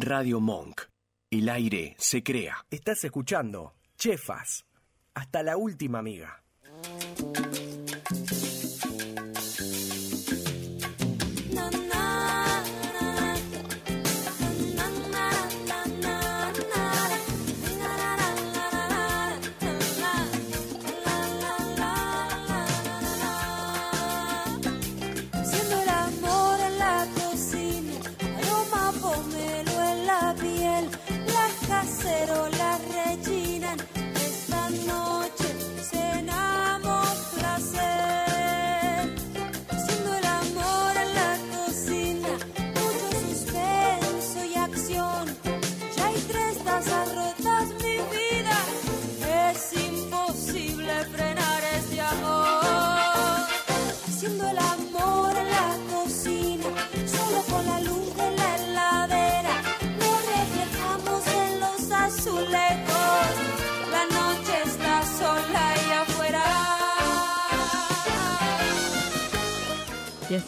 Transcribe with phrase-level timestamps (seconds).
[0.00, 0.82] Radio Monk.
[1.28, 2.64] El aire se crea.
[2.70, 4.64] Estás escuchando Chefas.
[5.12, 6.44] Hasta la última amiga.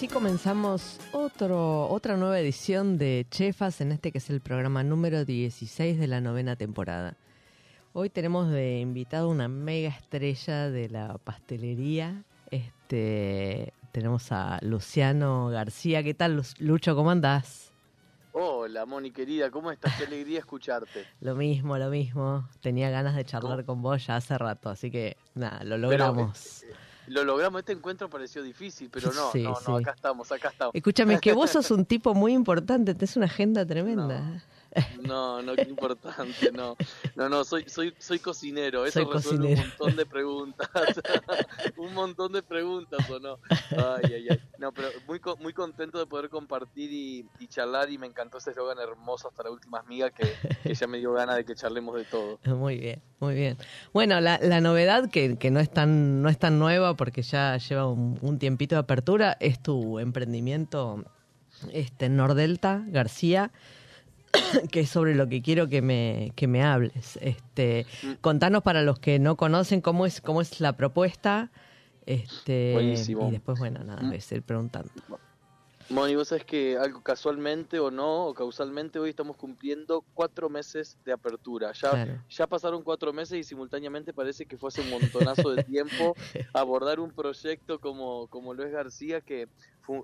[0.01, 5.27] Así comenzamos otro, otra nueva edición de Chefas, en este que es el programa número
[5.27, 7.19] 16 de la novena temporada.
[7.93, 12.23] Hoy tenemos de invitado una mega estrella de la pastelería.
[12.51, 16.03] Este, tenemos a Luciano García.
[16.03, 16.97] ¿Qué tal, Lu- Lucho?
[16.97, 17.71] ¿Cómo andás?
[18.33, 19.99] Hola, Moni querida, ¿cómo estás?
[19.99, 21.05] Qué alegría escucharte.
[21.21, 22.49] Lo mismo, lo mismo.
[22.63, 26.61] Tenía ganas de charlar con vos ya hace rato, así que nada, lo logramos.
[26.63, 26.77] Pero, eh,
[27.11, 29.65] lo logramos, este encuentro pareció difícil, pero no, Sí, no, sí.
[29.67, 30.75] no, acá estamos, acá estamos.
[30.75, 34.21] Escúchame, es que vos sos un tipo muy importante, tenés una agenda tremenda.
[34.21, 34.41] No,
[35.03, 36.77] no, qué importante, no.
[37.17, 39.63] No, no, soy, soy, soy cocinero, eso Soy resuelve cocinero.
[39.63, 40.69] un montón de preguntas.
[41.77, 43.39] un montón de preguntas, ¿o no?
[43.71, 44.41] Ay, ay, ay.
[44.59, 48.51] No, pero muy, muy contento de poder compartir y, y charlar y me encantó ese
[48.51, 50.33] eslogan hermoso hasta la última amiga que,
[50.63, 52.39] que ya me dio ganas de que charlemos de todo.
[52.61, 53.57] Muy bien, muy bien.
[53.93, 57.57] Bueno, la, la novedad que, que no es tan no es tan nueva porque ya
[57.57, 61.05] lleva un, un tiempito de apertura es tu emprendimiento
[61.73, 63.51] este Nordelta García
[64.71, 67.19] que es sobre lo que quiero que me que me hables.
[67.21, 67.87] Este,
[68.21, 71.51] contanos para los que no conocen cómo es cómo es la propuesta.
[72.07, 73.29] Este, Buenísimo.
[73.29, 74.91] y después bueno, nada, voy a seguir preguntando.
[75.91, 80.97] Moni, vos sabés que algo casualmente o no, o causalmente, hoy estamos cumpliendo cuatro meses
[81.05, 81.73] de apertura.
[81.73, 82.23] Ya, Claro.
[82.29, 86.15] ya pasaron cuatro meses y simultáneamente parece que fue hace un montonazo de tiempo
[86.55, 89.49] abordar un proyecto como, como lo es García, que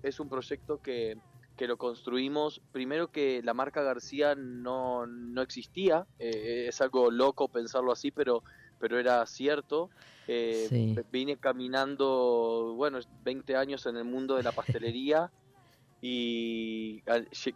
[0.03, 1.19] es un proyecto que,
[1.57, 2.61] que lo construimos.
[2.73, 8.43] Primero que la marca García no, no existía, eh, es algo loco pensarlo así, pero,
[8.79, 9.91] pero era cierto.
[10.29, 10.97] Eh, Sí.
[11.13, 15.31] Vine caminando, bueno, 20 años en el mundo de la pastelería
[16.03, 17.03] y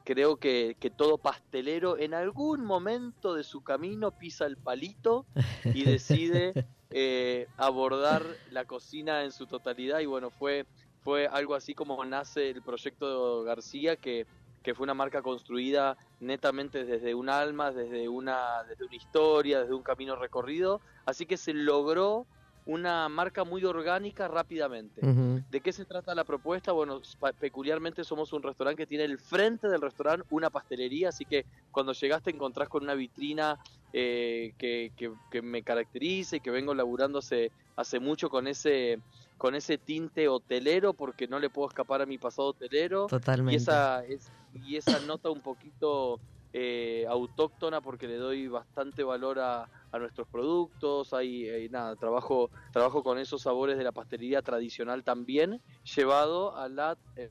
[0.04, 5.26] creo que, que todo pastelero en algún momento de su camino pisa el palito
[5.64, 6.52] y decide
[6.90, 10.66] eh, abordar la cocina en su totalidad y bueno, fue,
[11.02, 14.26] fue algo así como nace el proyecto García que,
[14.62, 19.74] que fue una marca construida netamente desde un alma, desde una, desde una historia, desde
[19.74, 22.28] un camino recorrido, así que se logró
[22.64, 25.08] una marca muy orgánica rápidamente.
[25.48, 26.70] ¿De qué se trata la propuesta?
[26.72, 27.00] Bueno,
[27.40, 31.92] peculiarmente somos un restaurante que tiene el frente del restaurante una pastelería, así que cuando
[31.92, 33.58] llegas te encontrás con una vitrina
[33.92, 39.02] eh, que, que- que me caracteriza y que vengo laburando hace, hace mucho con ese,
[39.40, 43.06] con ese tinte hotelero, porque no le puedo escapar a mi pasado hotelero.
[43.06, 43.54] Totalmente.
[43.54, 46.20] Y esa, es, y esa nota un poquito
[46.52, 51.14] eh, autóctona porque le doy bastante valor a, a nuestros productos.
[51.14, 55.62] Hay, hay nada, trabajo, trabajo con esos sabores de la pastelería tradicional también,
[55.96, 57.30] llevado a la, eh,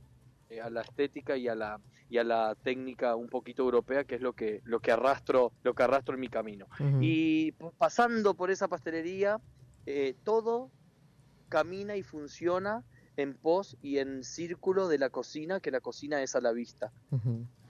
[0.50, 4.16] eh, a la estética y a la y a la técnica un poquito europea que
[4.16, 6.66] es lo que lo que arrastro lo que arrastro en mi camino
[7.02, 9.40] y pasando por esa pastelería
[9.86, 10.72] eh, todo
[11.50, 12.84] camina y funciona
[13.18, 16.92] en pos y en círculo de la cocina, que la cocina es a la vista.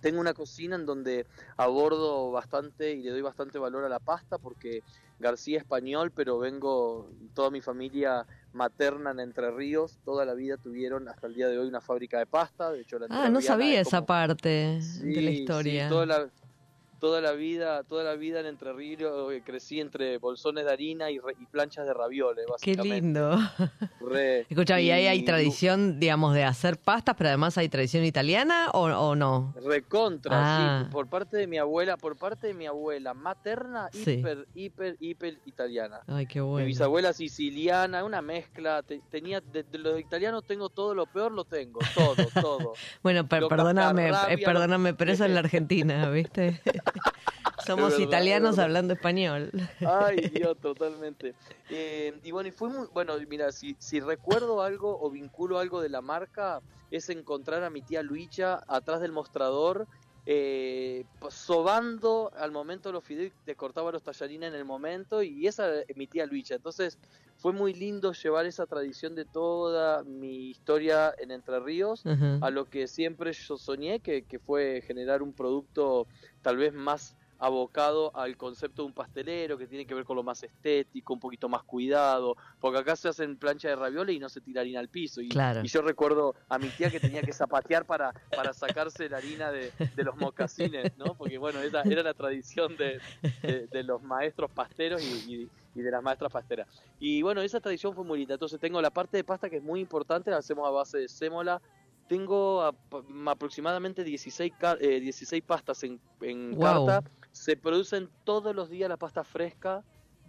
[0.01, 1.25] Tengo una cocina en donde
[1.57, 4.81] abordo bastante y le doy bastante valor a la pasta porque
[5.19, 10.55] García es español, pero vengo, toda mi familia materna en Entre Ríos, toda la vida
[10.57, 12.71] tuvieron hasta el día de hoy una fábrica de pasta.
[12.71, 15.89] De hecho, la Ah, no sabía es esa parte de la Sí, sí, historia.
[15.89, 16.29] toda la,
[16.99, 21.09] toda la vida, toda la vida en Entre Ríos eh, crecí entre bolsones de harina
[21.09, 22.95] y, re- y planchas de ravioles, Qué básicamente.
[23.01, 23.39] lindo.
[24.01, 28.69] Re- Escucha, ¿y ahí hay tradición, digamos, de hacer pastas, pero además hay tradición italiana
[28.73, 29.53] o, o no?
[29.63, 30.83] Recontra, Ah.
[30.85, 34.11] sí, por parte de mi abuela, por parte de mi abuela materna, Sí.
[34.19, 36.01] hiper, hiper, hiper italiana.
[36.07, 36.65] Ay, qué Mi bueno.
[36.67, 41.45] bisabuela siciliana, una mezcla, te- tenía, de, de los italianos tengo todo lo peor, lo
[41.45, 42.73] tengo, todo, todo.
[43.03, 46.59] Bueno, per- perdóname, eh, perdóname, pero eso es la Argentina, ¿viste?
[47.69, 49.51] Somos verdad, italianos hablando español.
[49.81, 51.35] Ay, Dios, totalmente.
[51.69, 55.81] Eh, y bueno, y fue muy, bueno, mira, si, si recuerdo algo o vinculo algo
[55.81, 59.87] de la marca, es encontrar a mi tía Luicha atrás del mostrador,
[60.25, 65.47] eh, pues, sobando al momento los fideos, te cortaba los tallarines en el momento, y
[65.47, 66.55] esa es mi tía Luicha.
[66.55, 66.99] Entonces,
[67.37, 72.05] fue muy lindo llevar esa tradición de toda mi historia en Entre Ríos
[72.41, 76.07] a lo que siempre yo soñé, que, que fue generar un producto
[76.41, 80.23] tal vez más abocado al concepto de un pastelero, que tiene que ver con lo
[80.23, 84.29] más estético, un poquito más cuidado, porque acá se hacen plancha de ravioles y no
[84.29, 85.21] se tira harina al piso.
[85.21, 85.61] Y, Claro.
[85.63, 89.51] y yo recuerdo a mi tía que tenía que zapatear para, para sacarse la harina
[89.51, 91.15] de, de los mocasines, ¿no?
[91.15, 92.99] Porque bueno, esa era la tradición de,
[93.41, 96.67] de- de los maestros pasteros y, y- y de las maestras pasteras.
[96.99, 98.33] Y bueno, esa tradición fue muy linda.
[98.33, 101.07] Entonces tengo la parte de pasta que es muy importante, la hacemos a base de
[101.07, 101.61] sémola.
[102.07, 102.75] Tengo ap-
[103.27, 106.85] aproximadamente 16, ca- eh, 16 pastas en, en Guau.
[106.87, 107.09] carta.
[107.31, 109.83] Se producen todos los días la pasta fresca,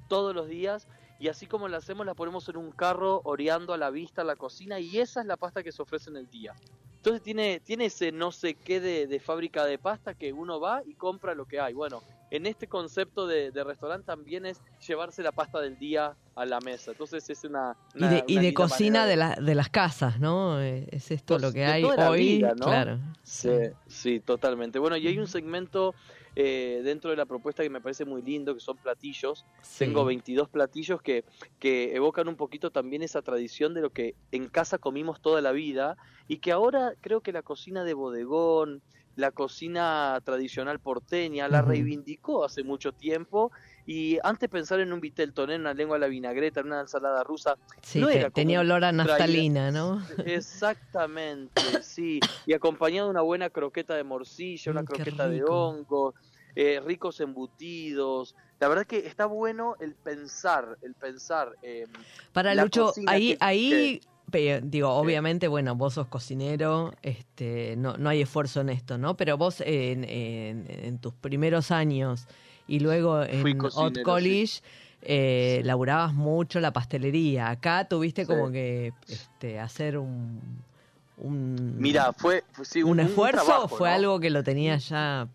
[0.08, 0.87] todos los días.
[1.19, 4.25] Y así como la hacemos, la ponemos en un carro oreando a la vista a
[4.25, 4.81] la cocina.
[4.81, 6.55] Y esa es la pasta que se ofrece en el día.
[6.97, 10.82] Entonces tiene, tiene ese no sé qué de, de fábrica de pasta que uno va
[10.85, 11.73] y compra lo que hay.
[11.73, 16.44] Bueno, en este concepto de, de restaurante también es llevarse la pasta del día a
[16.46, 16.91] la mesa.
[16.91, 17.75] Entonces es una...
[17.94, 20.61] Y una- de, una y de cocina de, la- de las casas, ¿no?
[20.62, 22.19] Eh, Es esto Pues, lo que hay hoy.
[22.37, 22.67] vida, ¿no?
[22.67, 22.99] Claro.
[23.23, 23.49] Sí,
[23.87, 24.79] sí, totalmente.
[24.79, 25.94] Bueno, y hay un segmento
[26.43, 29.45] eh, dentro de la propuesta que me parece muy lindo, que son platillos.
[29.63, 29.85] Sí.
[29.85, 31.25] Tengo 22 platillos que,
[31.59, 35.53] que evocan un poquito también esa tradición de lo que en casa comimos toda la
[35.53, 35.99] vida
[36.29, 38.81] y que ahora creo que la cocina de bodegón,
[39.17, 43.51] la cocina tradicional porteña, la reivindicó hace mucho tiempo.
[43.85, 46.81] Y antes pensar en un vitel toné, en una lengua a la vinagreta, en una
[46.81, 50.01] ensalada rusa, Sí, no te- era como tenía olor a naftalina, ¿no?
[50.27, 52.21] Exactamente, sí.
[52.47, 56.15] Y acompañado de una buena croqueta de morcilla, una Mm, qué croqueta de hongo,
[56.55, 58.35] eh, ricos embutidos.
[58.58, 61.52] La verdad que está bueno el pensar, el pensar.
[61.62, 61.87] eh,
[62.32, 64.00] Para Lucho, ahí, que- ahí
[64.62, 69.17] digo, obviamente, bueno, vos sos cocinero, este, no, no hay esfuerzo en esto, ¿no?
[69.17, 72.26] Pero vos en, en- en tus primeros años
[72.69, 74.61] y luego en Hot College,
[75.03, 77.49] eh, laburabas mucho la pastelería.
[77.50, 78.29] Acá tuviste Sí.
[78.29, 80.41] como que este, hacer un,
[81.19, 83.94] un, Mira, fue, fue- sí, un, esfuerzo, trabajo, fue ¿no?
[83.96, 85.26] algo que lo tenías ya.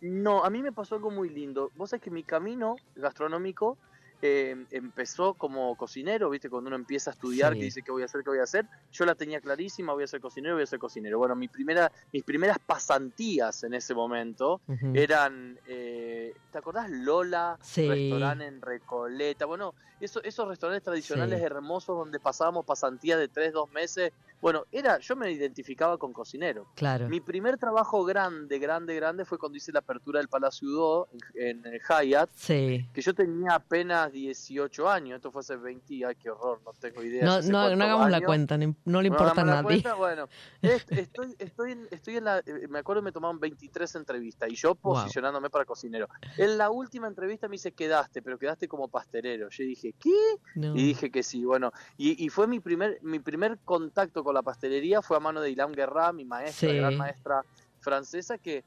[0.00, 1.70] No, a mí me pasó algo muy lindo.
[1.76, 3.76] Vos sabés que mi camino gastronómico
[4.22, 6.50] eh, empezó como cocinero, ¿viste?
[6.50, 7.58] Cuando uno empieza a estudiar, Sí.
[7.58, 8.66] que dice qué voy a hacer, qué voy a hacer.
[8.92, 11.18] Yo la tenía clarísima, voy a ser cocinero, voy a ser cocinero.
[11.18, 14.60] Bueno, mi primera, mis primeras pasantías en ese momento
[14.94, 17.58] eran, eh, ¿te acordás Lola?
[17.62, 17.88] Sí.
[17.88, 19.46] Restaurante en Recoleta.
[19.46, 21.44] Bueno, eso, esos restaurantes tradicionales Sí.
[21.44, 24.12] hermosos donde pasábamos pasantías de tres, dos meses.
[24.40, 26.66] Bueno, era, yo me identificaba con cocinero.
[26.74, 27.08] Claro.
[27.10, 31.64] Mi primer trabajo grande, grande, grande fue cuando hice la apertura del Palacio Udó en,
[31.66, 32.88] en el Hyatt, Sí.
[32.94, 37.02] que yo tenía apenas 18 años, esto fue hace 20, ay qué horror, no tengo
[37.02, 37.24] idea.
[37.26, 39.62] No, no, no hagamos la cuenta, no, no le No importa a la nadie.
[39.82, 40.28] cuenta, Bueno,
[40.62, 44.48] est- estoy, estoy, en, estoy en la, eh, me acuerdo que me tomaron 23 entrevistas
[44.50, 44.94] y yo Wow.
[44.94, 46.08] posicionándome para cocinero.
[46.36, 49.48] En la última entrevista me dice, quedaste, pero quedaste como pastelero.
[49.50, 50.36] Yo dije, ¿qué?
[50.54, 50.74] No.
[50.76, 54.42] Y dije que sí, bueno, y, y fue mi primer, mi primer contacto con la
[54.42, 56.76] pastelería fue a mano de Ilan Guerra, mi maestra, Sí.
[56.76, 57.44] gran maestra
[57.80, 58.64] francesa, que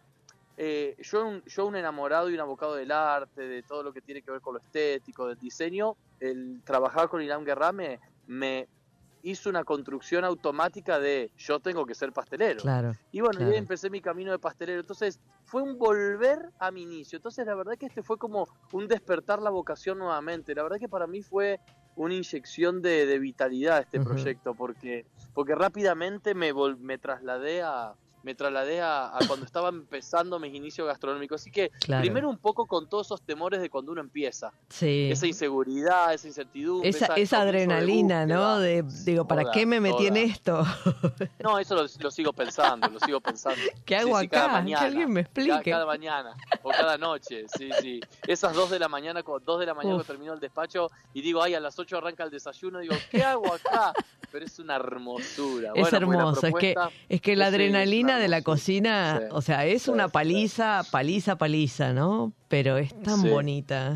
[0.57, 4.01] eh, yo, un, yo un enamorado y un abocado del arte, de todo lo que
[4.01, 8.67] tiene que ver con lo estético, del diseño, el trabajar con Ilan Guerra me, me
[9.21, 12.71] hizo una construcción automática de yo tengo que ser pastelero.
[12.71, 12.97] Claro.
[13.11, 13.51] Y bueno, Claro.
[13.51, 14.79] yo empecé mi camino de pastelero.
[14.81, 17.17] Entonces, fue un volver a mi inicio.
[17.17, 20.55] Entonces, la verdad que este fue como un despertar la vocación nuevamente.
[20.55, 21.59] La verdad que para mí fue
[21.95, 24.01] una inyección de, de vitalidad este Ujú.
[24.01, 29.69] proyecto, porque, porque rápidamente me, vol- me trasladé a me trasladé a, a cuando estaba
[29.69, 31.41] empezando mis inicios gastronómicos.
[31.41, 32.01] Así que Claro.
[32.01, 34.51] primero un poco con todos esos temores de cuando uno empieza.
[34.69, 35.09] Sí.
[35.11, 36.89] Esa inseguridad, esa incertidumbre.
[36.89, 38.55] Esa, esa de adrenalina, ¿no?
[38.55, 38.59] búsqueda.
[38.59, 40.63] De, digo, ¿para Toda, qué me metí en esto?
[41.39, 43.59] No, eso lo, lo sigo pensando, lo sigo pensando.
[43.85, 44.53] ¿Qué Sí, hago sí, cada acá?
[44.55, 44.85] Que mañana.
[44.85, 45.71] alguien me explique.
[45.71, 46.35] cada mañana.
[46.63, 47.99] o cada noche, sí, sí.
[48.25, 51.41] Esas dos de la mañana, dos de la mañana cuando termino el despacho y digo,
[51.43, 53.93] ay, a las 8 arranca el desayuno, digo, ¿qué hago acá?
[54.31, 55.71] Pero es una hermosura.
[55.75, 56.75] Es Bueno, la hermoso, es que,
[57.09, 60.83] es que la es adrenalina de la cocina, Sí, o sea, es sí, una paliza,
[60.91, 62.33] paliza, paliza, ¿no?
[62.47, 63.95] Pero es tan bonita.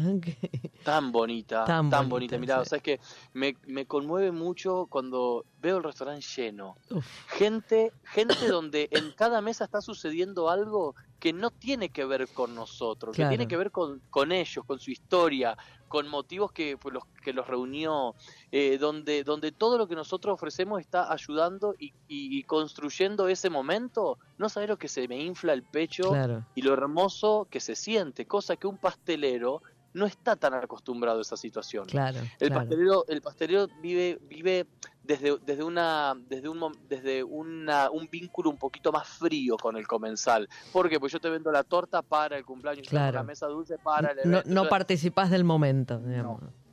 [0.83, 2.37] Tan bonita, Tan tan, bonita, bonita.
[2.37, 2.99] Mirá, o sea, es que
[3.33, 6.77] me, me conmueve mucho cuando veo el restaurante lleno.
[6.89, 12.27] Uf, Gente, gente donde en cada mesa está sucediendo algo que no tiene que ver
[12.33, 13.29] con nosotros, Claro.
[13.31, 15.57] que tiene que ver con, con ellos, con su historia,
[15.87, 18.13] con motivos que, pues, los, que los reunió,
[18.51, 23.49] eh, donde, donde todo lo que nosotros ofrecemos está ayudando y, y- y construyendo ese
[23.49, 24.19] momento.
[24.37, 26.45] No sabes lo que se me infla el pecho claro.
[26.55, 29.61] y lo hermoso que se siente, cosa que un pastelero
[29.93, 31.87] no está tan acostumbrado a esa situación.
[31.87, 34.67] Claro, El pastelero, el pastelero vive, vive
[35.07, 36.59] desde, desde una, desde un
[36.89, 40.47] desde una, un vínculo un poquito más frío con el comensal.
[40.73, 40.99] ¿Por qué?
[40.99, 43.15] Pues yo te vendo la torta para el cumpleaños, Claro.
[43.15, 44.49] la mesa dulce para el No, evento.
[44.53, 46.41] no participás del momento, digamos.
[46.41, 46.66] no.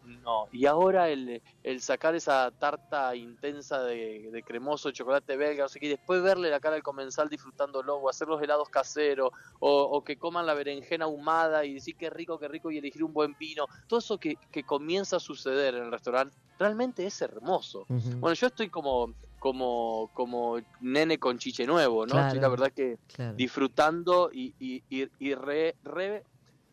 [0.50, 5.68] Y ahora el, el sacar esa tarta intensa de, de cremoso, de chocolate belga, no
[5.68, 9.30] sé qué, y después verle la cara al comensal disfrutándolo, o hacer los helados caseros,
[9.60, 13.04] o, o que coman la berenjena ahumada y decir qué rico, qué rico, y elegir
[13.04, 17.20] un buen vino, todo eso que, que comienza a suceder en el restaurante, realmente es
[17.22, 17.88] hermoso.
[18.20, 22.14] Bueno, yo estoy como, como, como nene con chiche nuevo, ¿no?
[22.14, 22.20] Claro.
[22.20, 23.36] Estoy la verdad que Claro.
[23.36, 26.24] disfrutando y, y, y, y re, re,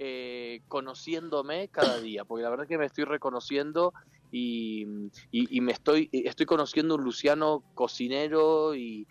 [0.03, 3.93] eh, conociéndome cada día, porque la verdad que me estoy reconociendo
[4.31, 4.83] y,
[5.29, 9.05] y, y me estoy, estoy conociendo un Luciano cocinero y,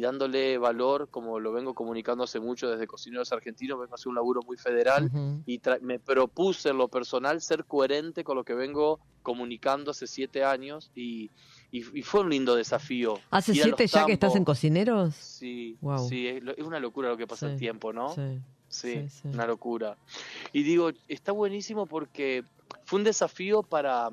[0.00, 4.14] dándole valor, como lo vengo comunicando hace mucho desde Cocineros Argentinos, vengo a hacer un
[4.14, 5.10] laburo muy federal
[5.44, 10.06] y tra- me propuse en lo personal ser coherente con lo que vengo comunicando hace
[10.06, 11.30] siete años y,
[11.70, 13.18] y, fue un lindo desafío.
[13.30, 15.14] ¿Hace siete ya que estás en cocineros?
[15.14, 16.08] Sí, Guau.
[16.08, 18.14] sí, es, una locura lo que pasa Sí, el tiempo, ¿no?
[18.14, 18.40] Sí.
[18.74, 19.28] Sí, sí, sí.
[19.28, 19.98] una locura.
[20.52, 22.44] Y digo, está buenísimo porque
[22.86, 24.10] fue un desafío para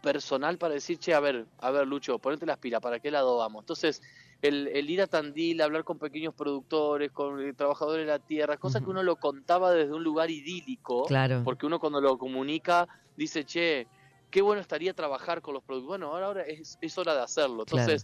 [0.00, 3.36] personal para decir, che, a ver, a ver, Lucho, ponete las pilas, ¿para qué lado
[3.38, 3.62] vamos?
[3.62, 4.00] Entonces,
[4.40, 8.56] el, el ir a Tandil, hablar con pequeños productores, con eh, trabajadores de la tierra,
[8.56, 8.92] cosas que Ujú.
[8.92, 11.42] uno lo contaba desde un lugar idílico, Claro.
[11.44, 13.88] porque uno cuando lo comunica dice, che,
[14.30, 15.88] qué bueno estaría trabajar con los productos.
[15.88, 17.66] Bueno, ahora, ahora es, es hora de hacerlo.
[17.66, 18.02] Claro.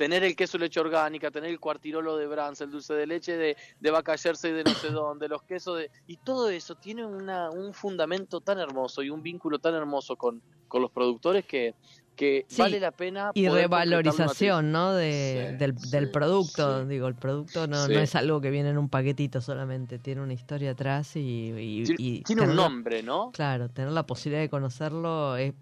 [0.00, 3.54] Tener el queso leche orgánica, tener el cuartirolo de Brans, el dulce de leche de,
[3.80, 5.90] de vaca jersey de no sé dónde, los quesos de...
[6.06, 10.40] Y todo eso tiene una, un fundamento tan hermoso y un vínculo tan hermoso con,
[10.68, 11.74] con los productores que,
[12.16, 13.30] que Sí, vale la pena...
[13.34, 14.94] Y revalorización, ¿no?
[14.94, 16.80] De, Sí, del, del producto.
[16.80, 16.88] sí.
[16.88, 17.92] Digo, el producto no, Sí.
[17.92, 21.20] no es algo que viene en un paquetito solamente, tiene una historia atrás y...
[21.20, 23.32] y- Tiene, y tiene un la- nombre, ¿no?
[23.32, 25.52] Claro, tener la posibilidad de conocerlo es-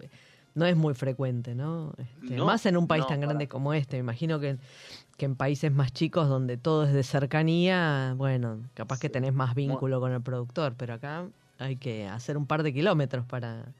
[0.55, 1.93] no es muy frecuente, ¿no?
[1.97, 3.97] Este, No, más en un país no, tan grande para- como este.
[3.97, 4.57] Me imagino que,
[5.17, 9.55] que en países más chicos donde todo es de cercanía, bueno, capaz que tenés más
[9.55, 11.27] vínculo con el productor, pero acá
[11.57, 13.73] hay que hacer un par de kilómetros para...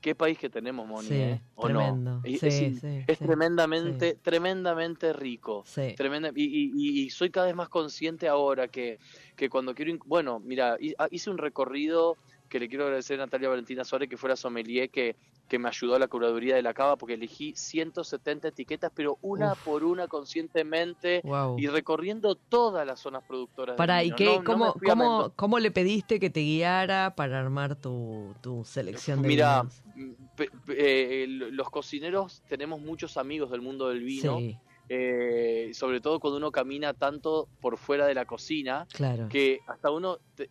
[0.00, 1.08] ¿Qué país que tenemos, Moni?
[1.08, 1.42] Sí, eh?
[1.56, 1.78] ¿O no?
[1.78, 2.20] tremendo.
[2.24, 5.62] Es, Sí, es- sí, es sí, tremendamente, tremendamente rico.
[5.66, 5.92] Sí.
[5.94, 8.98] Tremenda, y, y- y- soy cada vez más consciente ahora que,
[9.36, 9.92] que cuando quiero...
[10.06, 12.16] Bueno, mira, ah, hice un recorrido
[12.50, 15.16] que le quiero agradecer a Natalia Valentina Suárez, que fue la sommelier que,
[15.48, 19.52] que me ayudó a la curaduría de la cava, porque elegí 170 etiquetas, pero una
[19.52, 19.62] Uf.
[19.62, 21.58] por una conscientemente Wow.
[21.58, 23.74] y recorriendo todas las zonas productoras.
[23.74, 27.76] del Para, ¿y qué, No- cómo, cómo, cómo le pediste que te guiara para armar
[27.76, 29.62] tu, tu selección de Mira,
[30.68, 34.58] eh, los cocineros tenemos muchos amigos del mundo del vino, Sí,
[34.92, 39.28] eh, sobre todo cuando uno camina tanto por fuera de la cocina, claro.
[39.28, 40.48] que hasta uno, eh,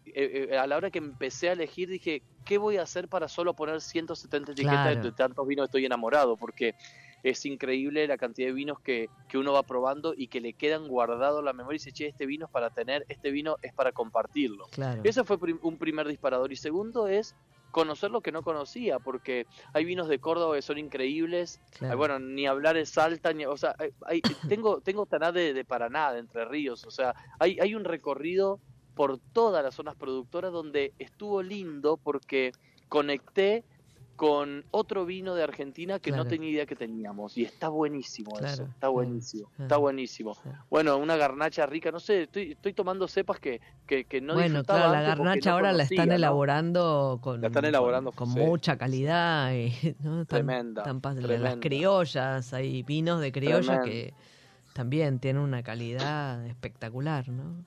[0.51, 3.53] eh, a la hora que empecé a elegir, dije, ¿qué voy a hacer para solo
[3.53, 5.01] poner 170 etiquetas Claro.
[5.01, 6.37] de tantos vinos estoy enamorado?
[6.37, 6.73] Porque
[7.21, 10.87] es increíble la cantidad de vinos que, que uno va probando y que le quedan
[10.87, 13.73] guardados en la memoria y dice, che, este vino es para tener, este vino es
[13.73, 14.67] para compartirlo.
[14.71, 15.01] Claro.
[15.03, 16.53] Ese fue un primer disparador.
[16.53, 17.35] Y segundo es
[17.71, 21.59] conocer lo que no conocía, porque hay vinos de Córdoba que son increíbles.
[21.71, 21.97] claro.
[21.97, 24.21] Bueno, ni hablar de Salta, ni, o sea, hay-
[24.59, 28.59] tengo, tengo Taná de, de Paraná, de Entre Ríos, o sea, hay, hay un recorrido
[28.95, 32.51] por todas las zonas productoras donde estuvo lindo porque
[32.89, 33.63] conecté
[34.19, 36.25] con otro vino de Argentina que Claro.
[36.25, 39.63] no tenía idea que teníamos y está buenísimo eso, está buenísimo, claro.
[39.63, 40.35] está buenísimo.
[40.69, 44.65] Bueno, una garnacha rica, no sé, estoy, estoy tomando cepas que, que, que no bueno,
[44.65, 46.15] claro, la garnacha no ahora la están ¿no?
[46.15, 49.53] elaborando con, La están elaborando, con, mucha calidad.
[49.53, 49.71] Y,
[50.03, 50.25] ¿no?
[50.25, 51.01] Tan- Tremenda, tan
[51.41, 53.83] Las criollas, hay vinos de criolla Tremenda.
[53.85, 54.13] que
[54.73, 57.63] también tienen una calidad espectacular, ¿no?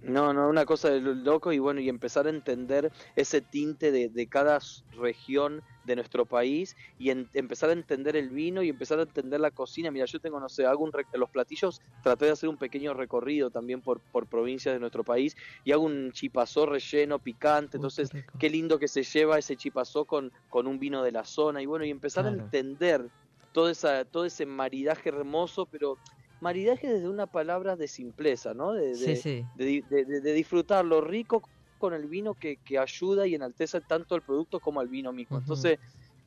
[0.00, 3.90] No, no, una cosa de lo- loco y bueno, y empezar a entender ese tinte
[3.90, 4.60] de, de cada
[4.92, 9.40] región de nuestro país y en- empezar a entender el vino y empezar a entender
[9.40, 9.90] la cocina.
[9.90, 13.50] Mira, yo tengo, no sé, hago un los platillos, traté de hacer un pequeño recorrido
[13.50, 18.10] también por, por provincias de nuestro país y hago un chipazó relleno picante, Uy, entonces
[18.38, 21.66] qué lindo que se lleva ese chipazó con, con un vino de la zona y
[21.66, 23.10] bueno, y empezar a entender
[23.52, 25.98] todo, esa, todo ese maridaje hermoso, pero
[26.40, 28.72] maridaje desde una palabra de simpleza, ¿no?
[28.72, 29.44] De, Sí, de- sí.
[29.56, 31.42] de, di- de- de- de disfrutar lo rico
[31.78, 35.38] con el vino que, que ayuda y enaltece tanto al producto como al vino mismo.
[35.38, 35.78] Entonces,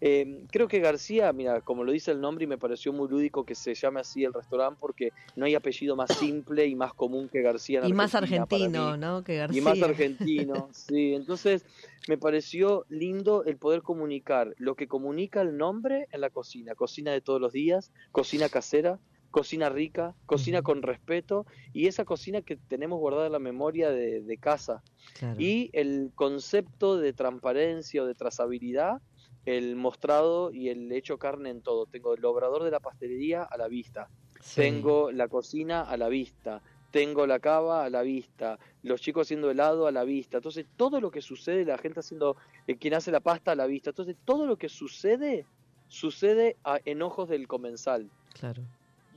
[0.04, 3.46] eh, creo que García, mira, como lo dice el nombre y me pareció muy lúdico
[3.46, 7.30] que se llame así el restaurante porque no hay apellido más simple y más común
[7.30, 7.82] que García.
[7.82, 8.98] en Y más Argentina argentino.
[8.98, 9.24] ¿no?
[9.24, 9.62] Que García.
[9.62, 11.14] Y más argentino, sí.
[11.14, 11.66] Entonces,
[12.08, 16.74] me pareció lindo el poder comunicar lo que comunica el nombre en la cocina.
[16.76, 19.00] Cocina de todos los días, cocina casera,
[19.32, 24.22] cocina rica, cocina con respeto y esa cocina que tenemos guardada en la memoria de,
[24.22, 24.84] de casa.
[25.18, 25.40] Claro.
[25.40, 29.02] Y el concepto de transparencia o de trazabilidad,
[29.46, 31.86] el mostrado y el hecho carne en todo.
[31.88, 34.10] Tengo el obrador de la pastelería a la vista,
[34.40, 34.62] Sí.
[34.62, 36.62] tengo la cocina a la vista,
[36.92, 40.38] tengo la cava a la vista, los chicos haciendo helado a la vista.
[40.38, 42.36] Entonces, todo lo que sucede, la gente haciendo,
[42.68, 43.92] eh, quien hace la pasta a la vista.
[43.92, 45.46] Entonces, todo lo que sucede,
[45.88, 48.10] sucede a, en ojos del comensal.
[48.34, 48.64] Claro.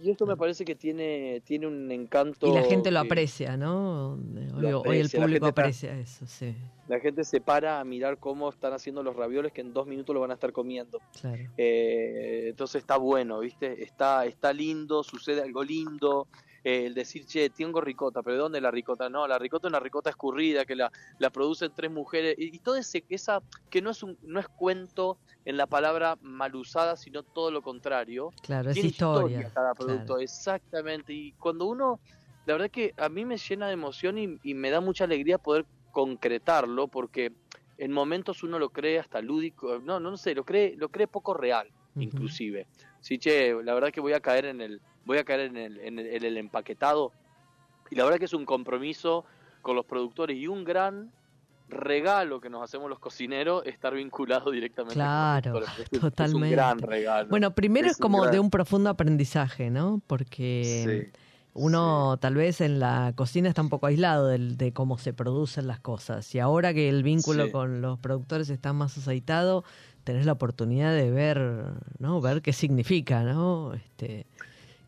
[0.03, 2.47] Y esto me parece que tiene, tiene un encanto.
[2.49, 4.19] Y la gente lo aprecia, ¿no?
[4.85, 6.55] Hoy, el público está- aprecia eso, sí.
[6.89, 10.13] La gente se para a mirar cómo están haciendo los ravioles que en dos minutos
[10.13, 10.99] lo van a estar comiendo.
[11.21, 11.43] Claro.
[11.57, 13.83] Eh, entonces está bueno, ¿viste?
[13.83, 16.27] Está, está lindo, sucede algo lindo.
[16.65, 19.11] Eh, el decir, che, tengo ricota, pero ¿de dónde la ricota?
[19.11, 22.37] No, la ricota es una ricota escurrida que la, la producen tres mujeres.
[22.39, 26.17] Y, y todo ese, esa, que no es, un, no es cuento en la palabra
[26.23, 28.31] mal usada, sino todo lo contrario.
[28.43, 29.51] Claro, es historia.
[29.55, 29.75] cada claro.
[29.75, 31.13] producto, exactamente.
[31.13, 32.01] Y cuando uno,
[32.47, 35.37] la verdad que a mí me llena de emoción y, y me da mucha alegría
[35.37, 37.33] poder concretarlo, porque
[37.77, 41.07] en momentos uno lo cree hasta lúdico, no, no, no sé, lo cree, lo cree
[41.07, 42.67] poco real, inclusive.
[43.01, 45.79] Sí, che, la verdad que voy a caer en el, voy a caer en el,
[45.81, 47.13] en el, en el empaquetado.
[47.91, 49.25] Y la verdad que es un compromiso
[49.63, 51.11] con los productores y un gran
[51.69, 55.93] regalo que nos hacemos los cocineros estar vinculados directamente Claro, con los productores.
[55.93, 56.51] Es un- totalmente.
[56.57, 57.29] gran regalo.
[57.31, 60.03] Bueno, primero es, como gran- de un profundo aprendizaje, ¿no?
[60.07, 61.21] Porque Sí.
[61.55, 65.67] uno tal vez en la cocina está un poco aislado del- de cómo se producen
[65.67, 66.35] las cosas.
[66.35, 67.53] Y ahora que el vínculo Sí.
[67.53, 69.65] con los productores está más aceitado,
[70.05, 71.65] tenés la oportunidad de ver,
[71.99, 72.21] ¿no?
[72.21, 73.73] Ver qué significa, ¿no?
[73.73, 74.27] Este,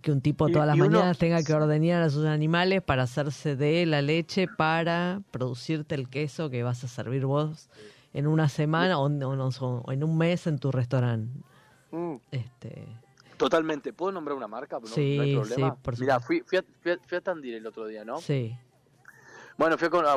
[0.07, 2.81] que un tipo Y- todas las y uno- mañanas tenga que ordeñar a sus animales
[2.81, 7.69] para hacerse de la leche para producirte el queso que vas a servir vos
[8.15, 11.33] en una semana o, no- no, o en un mes en tu restaurante.
[11.91, 12.15] Mm.
[12.31, 12.87] Este,
[13.37, 13.93] Totalmente.
[13.93, 14.79] ¿Puedo nombrar una marca?
[14.79, 15.71] No, Sí, no hay problema.
[15.75, 16.27] sí, por Mira, supuesto.
[16.27, 18.19] fui, fui, a, fui, a, fui a Tandil el otro día, ¿no?
[18.19, 18.57] Sí,
[19.59, 20.13] Bueno, fui a, con- a,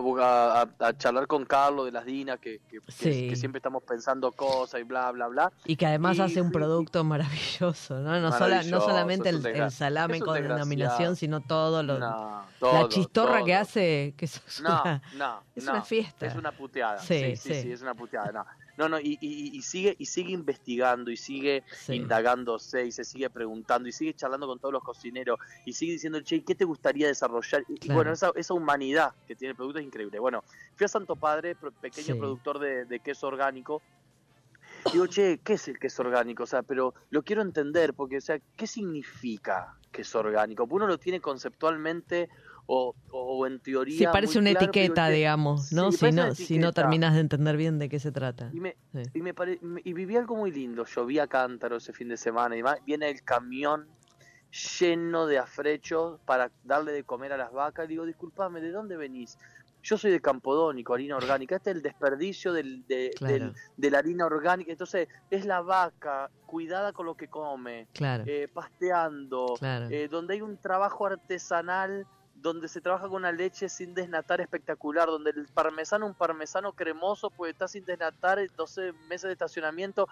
[0.61, 3.29] a- a charlar con Carlos de las Dinas, que, que, que- Sí.
[3.29, 5.51] que siempre estamos pensando cosas y bla, bla, bla.
[5.65, 8.19] y que además Y hace un producto maravilloso, ¿no?
[8.19, 11.99] No, sola- no solamente el, salame con denominación, sino todo lo...
[11.99, 13.45] No, la chistorra todo.
[13.45, 15.01] que hace, que es una...
[15.15, 16.25] no, es una fiesta.
[16.25, 16.97] Es una puteada.
[16.99, 17.71] Sí, Sí, sí, sí, sí.
[17.71, 18.45] es una puteada.
[18.79, 21.95] No, no, y, y- y sigue, y sigue investigando y sigue Sí.
[21.95, 26.21] indagándose y se sigue preguntando y sigue charlando con todos los cocineros y sigue diciendo,
[26.21, 27.65] che, ¿qué te gustaría desarrollar?
[27.67, 30.17] Y- bueno, esa, esa humanidad que tiene el producto es increíble.
[30.19, 30.45] Bueno,
[30.77, 32.19] fui a Santo Padre, pequeño Sí.
[32.19, 33.83] productor de, de queso orgánico.
[34.93, 36.43] Digo, che, ¿qué es el queso orgánico?
[36.43, 40.65] O sea, pero lo quiero entender, porque, o sea, ¿qué significa queso orgánico?
[40.69, 42.29] Uno lo tiene conceptualmente
[42.71, 43.97] o, o en teoría.
[43.97, 45.91] Sí, parece una claro, etiqueta, digamos, ¿no?
[45.91, 48.51] Sí, si, no si no terminas de entender bien de qué se trata.
[48.53, 49.01] Y me, Sí.
[49.15, 50.85] y me pare- me- y viví algo muy lindo.
[50.85, 53.87] Llovía cántaro ese fin de semana y viene el camión
[54.79, 57.85] lleno de afrechos para darle de comer a las vacas.
[57.85, 59.37] Y digo, disculpame, ¿de dónde venís?
[59.81, 61.55] Yo soy de Campodónico, harina orgánica.
[61.55, 63.33] Este es el desperdicio del, de, Claro.
[63.33, 64.71] del- de la harina orgánica.
[64.71, 69.87] Entonces, es la vaca cuidada con lo que come, Claro, eh, pasteando, claro.
[69.89, 72.05] eh, donde hay un trabajo artesanal,
[72.41, 77.29] donde se trabaja con una leche sin desnatar espectacular, donde el parmesano, un parmesano cremoso,
[77.29, 80.07] pues está sin desnatar, 12 meses de estacionamiento.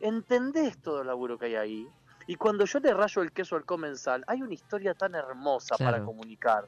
[0.00, 1.88] ¿Entendés todo el laburo que hay ahí?
[2.26, 6.04] Y cuando yo le rayo el queso al comensal, hay una historia tan hermosa para
[6.04, 6.66] comunicar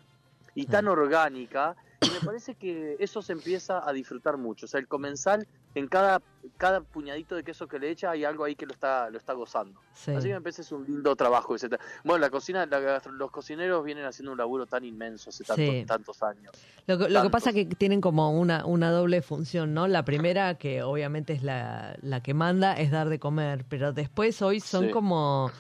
[0.55, 4.67] y tan orgánica, y me parece que eso se empieza a disfrutar mucho.
[4.67, 6.23] O sea, el comensal, en cada,
[6.57, 9.33] cada puñadito de queso que le echa, hay algo ahí que lo está, lo está
[9.33, 9.81] gozando.
[9.95, 10.13] Sí.
[10.13, 11.57] Así que me parece es un lindo trabajo.
[11.57, 11.69] ese
[12.05, 15.85] Bueno, la cocina, la los cocineros vienen haciendo un laburo tan inmenso hace tantos, Sí.
[15.87, 16.53] tantos años.
[16.87, 19.89] Lo, que- lo que pasa es que tienen como una, una doble función, ¿no?
[19.89, 24.41] La primera, que obviamente es la, la que manda, es dar de comer, pero después
[24.43, 24.91] hoy son Sí.
[24.93, 25.51] como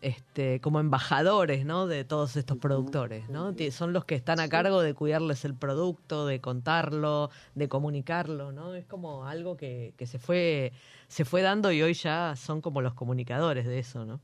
[0.00, 1.86] este, como embajadores, ¿no?
[1.86, 3.54] De todos estos productores, ¿no?
[3.70, 8.74] Son los que están a cargo de cuidarles el producto, de contarlo, de comunicarlo, ¿no?
[8.74, 10.72] Es como algo que, que se fue
[11.08, 14.20] se fue dando y hoy ya son como los comunicadores de eso, ¿no?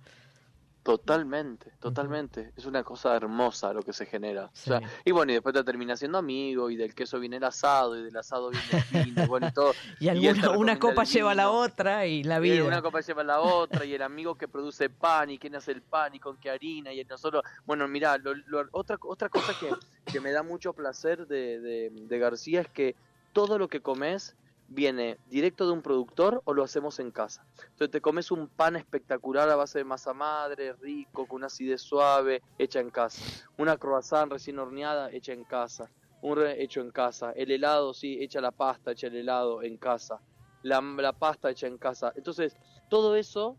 [0.84, 2.52] Totalmente, totalmente.
[2.56, 4.44] Es una cosa hermosa lo que se genera.
[4.44, 4.86] O sea, Sí.
[5.06, 8.02] y bueno, y después te terminas siendo amigo, y del queso viene el asado, y
[8.02, 9.72] del asado viene el vino, y bueno, y todo.
[9.98, 12.64] Y, alguna, una copa lleva a la otra y la Y vida.
[12.64, 15.72] una copa lleva a la otra, y el amigo que produce pan, y quién hace
[15.72, 17.42] el pan, y con qué harina, y nosotros.
[17.64, 19.70] Bueno, mirá, lo- lo- otra, otra cosa que,
[20.12, 22.94] que me da mucho placer de, de, de García es que
[23.32, 24.36] todo lo que comes
[24.68, 27.46] viene directo de un productor o lo hacemos en casa.
[27.62, 31.82] Entonces te comes un pan espectacular a base de masa madre, rico, con una acidez
[31.82, 33.22] suave, hecha en casa.
[33.58, 35.90] Una croissant recién horneada, hecha en casa.
[36.22, 37.32] Un re- hecho en casa.
[37.32, 40.20] El helado, sí, hecha la pasta, hecha el helado en casa.
[40.62, 42.12] La, la pasta hecha en casa.
[42.16, 42.56] Entonces,
[42.88, 43.58] todo eso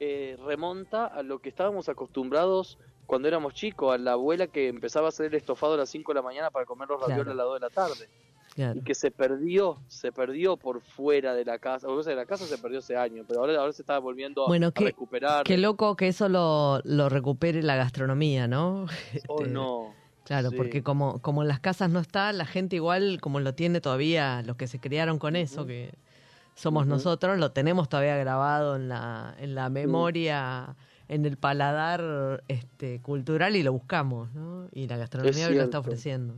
[0.00, 5.06] eh, remonta a lo que estábamos acostumbrados cuando éramos chicos, a la abuela que empezaba
[5.06, 7.32] a hacer el estofado a las 5 de la mañana para comer los ravioles Claro.
[7.32, 8.10] a las 2 de la tarde
[8.58, 8.80] Claro.
[8.80, 12.44] y que se perdió, se perdió por fuera de la casa, o sea, la casa
[12.44, 15.44] se perdió hace años, pero ahora, ahora se está volviendo a- Bueno, a qué- recuperar.
[15.44, 18.86] Qué loco que eso lo, lo recupere la gastronomía, ¿no?
[19.28, 19.94] oh Este, no.
[20.24, 20.56] Claro, Sí.
[20.56, 24.42] porque como, como en las casas no está, la gente igual como lo tiene todavía,
[24.42, 25.94] los que se criaron con eso, que
[26.56, 30.74] somos nosotros, lo tenemos todavía grabado en la, en la memoria,
[31.06, 34.66] en el paladar este, cultural y lo buscamos, ¿no?
[34.72, 36.34] Y la gastronomía lo está ofreciendo.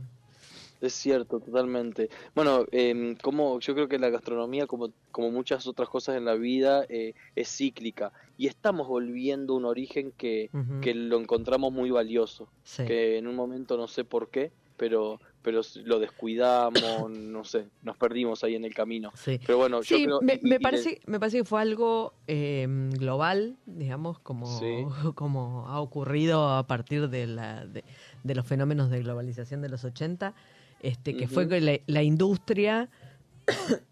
[0.81, 2.09] Es cierto, totalmente.
[2.33, 6.33] Bueno, em, como yo creo que la gastronomía, como, como muchas otras cosas en la
[6.33, 10.49] vida, eh, es cíclica y estamos volviendo a un origen que,
[10.81, 12.83] que lo encontramos muy valioso, Sí.
[12.85, 16.73] que en un momento no sé por qué, pero, pero lo descuidamos,
[17.11, 19.11] no sé, nos perdimos ahí en el camino.
[19.13, 19.39] Sí.
[19.45, 20.21] Pero bueno, yo creo...
[20.21, 22.65] me, y- y- me y de- parece, me parece que fue algo eh,
[22.97, 24.65] global, digamos, como, Sí.
[25.13, 27.83] como ha ocurrido a partir de, la, de,
[28.23, 30.33] de los fenómenos de globalización de los 80,
[30.81, 32.89] este, que fue la, la industria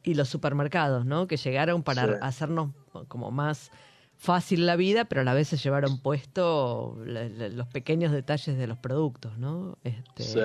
[0.03, 1.27] y los supermercados, ¿no?
[1.27, 2.13] Que llegaron para Sí.
[2.21, 2.71] hacernos
[3.07, 3.71] como más
[4.17, 8.77] fácil la vida, pero a la vez se llevaron puesto los pequeños detalles de los
[8.77, 9.77] productos, ¿no?
[9.83, 10.39] Este, Sí.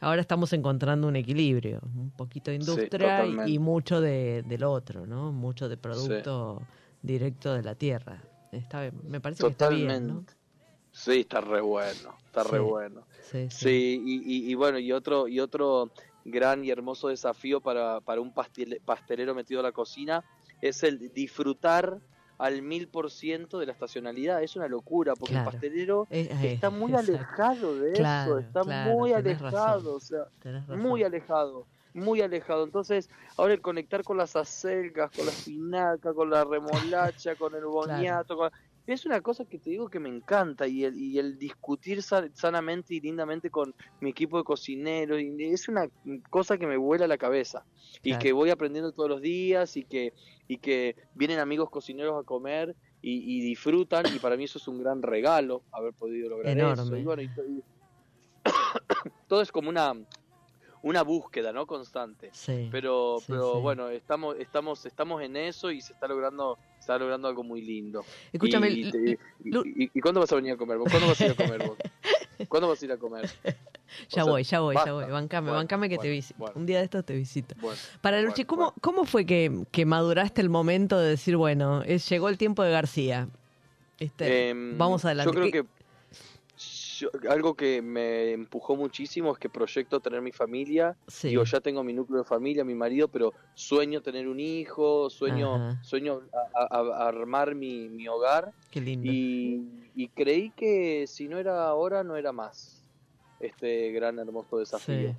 [0.00, 5.30] Ahora estamos encontrando un equilibrio, un poquito de industria y- mucho de, del otro, ¿no?
[5.30, 6.60] Mucho de producto
[7.02, 8.20] directo de la tierra.
[8.50, 10.24] Está, me parece que está bien, ¿no?
[10.92, 13.06] Sí, está re bueno, está re bueno.
[13.22, 13.58] Sí, sí.
[13.68, 15.90] Sí, y, y- y bueno, y otro, y otro
[16.24, 20.24] gran y hermoso desafío para, para un pastel- pastelero metido a la cocina
[20.60, 21.98] es el disfrutar
[22.38, 24.42] al mil por ciento de la estacionalidad.
[24.42, 25.48] Es una locura, porque Claro.
[25.48, 27.12] el pastelero Eh, eh, está muy exacto.
[27.12, 29.96] alejado de Claro, eso, está claro, muy alejado, razón.
[29.96, 30.26] o sea,
[30.78, 32.64] muy alejado, muy alejado.
[32.64, 37.64] Entonces, ahora el conectar con las acelgas, con la espinaca, con la remolacha, con el
[37.64, 38.50] boniato, con-
[38.86, 42.28] es una cosa que te digo que me encanta y el, y el discutir sa-
[42.34, 45.88] sanamente y lindamente con mi equipo de cocineros y es una
[46.30, 47.64] cosa que me vuela la cabeza.
[48.02, 48.22] Y Claro.
[48.22, 50.12] que voy aprendiendo todos los días y que
[50.48, 54.66] y que vienen amigos cocineros a comer y, y disfrutan y para mí eso es
[54.68, 56.96] un gran regalo haber podido lograr eso.
[56.96, 57.30] Y bueno y-
[59.28, 59.94] todo es como una
[60.82, 62.68] una búsqueda no constante Sí.
[62.72, 63.60] pero Sí, pero sí.
[63.60, 67.62] bueno estamos estamos estamos en eso y se está logrando se está logrando algo muy
[67.62, 70.78] lindo Escúchame, y, Lu- te- y- Lu- y- y cuándo vas a venir a comer
[70.78, 70.88] vos?
[70.90, 71.76] ¿cuándo vas a ir a comer vos?
[72.48, 73.30] ¿cuándo vas a ir a comer?
[74.08, 75.04] ya o sea, voy, ya voy, ya voy.
[75.04, 76.38] Bancame, Bueno, bancame que te visito.
[76.38, 76.54] bueno.
[76.56, 77.54] Un día de estos te visito.
[78.00, 78.72] Para Luchi, ¿cómo.
[78.80, 82.70] ¿cómo fue que, que maduraste el momento de decir, bueno, es, llegó el tiempo de
[82.72, 83.28] García?
[83.98, 85.30] Este, Em, vamos adelante.
[85.30, 85.81] Yo creo ¿Qué- que
[87.02, 90.96] yo- algo que me empujó muchísimo es que proyecto tener mi familia.
[91.08, 91.28] Sí.
[91.28, 95.54] Digo, ya tengo mi núcleo de familia, mi marido, pero sueño tener un hijo, sueño,
[95.56, 95.82] Ajá.
[95.82, 96.22] sueño
[96.54, 98.52] a- a- a armar mi, mi hogar.
[98.70, 99.10] Qué lindo.
[99.10, 102.84] Y, y creí que si no era ahora, no era más
[103.40, 105.10] este gran, hermoso desafío.
[105.10, 105.16] Sí.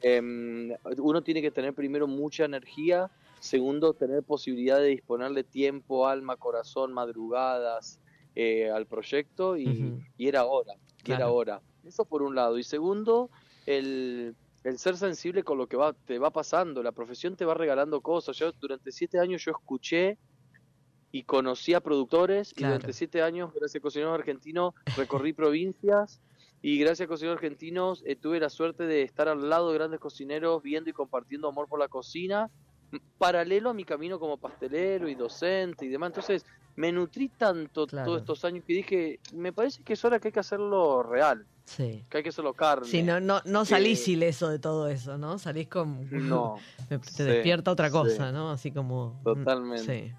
[0.00, 6.36] Em, uno tiene que tener primero mucha energía, segundo, tener posibilidad de disponerle tiempo, alma,
[6.36, 8.00] corazón, madrugadas
[8.36, 10.74] eh, al proyecto y, era hora,
[11.04, 11.34] y era Claro.
[11.34, 11.60] hora.
[11.84, 12.58] Eso por un lado.
[12.58, 13.30] Y segundo,
[13.66, 16.82] el, el ser sensible con lo que va, te va pasando.
[16.82, 18.36] La profesión te va regalando cosas.
[18.36, 20.18] Yo durante siete años yo escuché
[21.12, 26.20] y conocí a productores y durante siete años, gracias a Cocineros Argentinos, recorrí provincias
[26.60, 30.00] y gracias a Cocineros Argentinos eh, tuve la suerte de estar al lado de grandes
[30.00, 32.50] cocineros viendo y compartiendo amor por la cocina,
[33.18, 36.08] paralelo a mi camino como pastelero y docente y demás.
[36.10, 36.44] Entonces
[36.76, 38.06] me nutrí tanto Claro.
[38.06, 41.46] todos estos años que dije, me parece que es hora que hay que hacerlo real,
[41.64, 42.04] Sí.
[42.10, 42.86] que hay que hacerlo carne.
[42.86, 45.38] Sí, no, no, no salís ileso de todo eso, ¿no?
[45.38, 46.08] Salís con...
[46.28, 46.56] No,
[46.88, 47.92] Te Sí, despierta otra sí.
[47.92, 48.50] cosa, ¿no?
[48.50, 49.20] Así como...
[49.24, 50.14] Totalmente.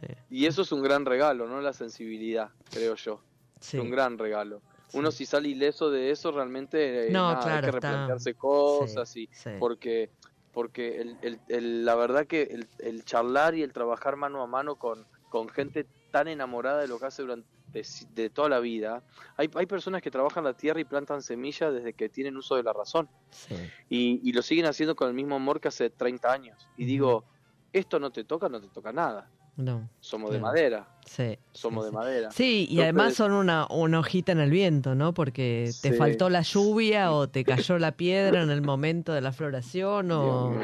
[0.00, 1.60] Sí, y eso es un gran regalo, ¿no?
[1.60, 3.20] La sensibilidad, creo yo.
[3.60, 3.76] Sí.
[3.76, 4.62] Es un gran regalo.
[4.92, 8.34] Uno si sale ileso de eso, realmente eh, No, nada, claro, hay que está- replantearse
[8.34, 9.50] cosas y Sí.
[9.60, 10.10] porque
[10.52, 14.46] porque el, el- el- la verdad que el, el charlar y el trabajar mano a
[14.46, 17.48] mano con, con gente tan enamorada de lo que hace durante
[17.84, 19.04] si- de toda la vida.
[19.36, 22.62] Hay, hay personas que trabajan la tierra y plantan semillas desde que tienen uso de
[22.64, 23.54] la razón Sí.
[23.88, 26.68] y, y lo siguen haciendo con el mismo amor que hace 30 años.
[26.76, 27.24] Y digo,
[27.72, 29.30] esto no te toca, no te toca nada.
[29.56, 31.36] No, Somos de madera, sí.
[31.52, 32.30] somos sí, de madera.
[32.30, 35.12] Sí, y Entonces- además son una, una hojita en el viento, ¿no?
[35.12, 35.96] Porque te Sí.
[35.96, 40.54] faltó la lluvia o te cayó la piedra en el momento de la floración o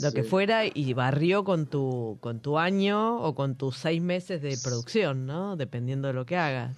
[0.00, 4.40] lo que fuera y barrió con tu, con tu año o con tus seis meses
[4.42, 5.56] de producción, ¿no?
[5.56, 6.76] Dependiendo de lo que hagas.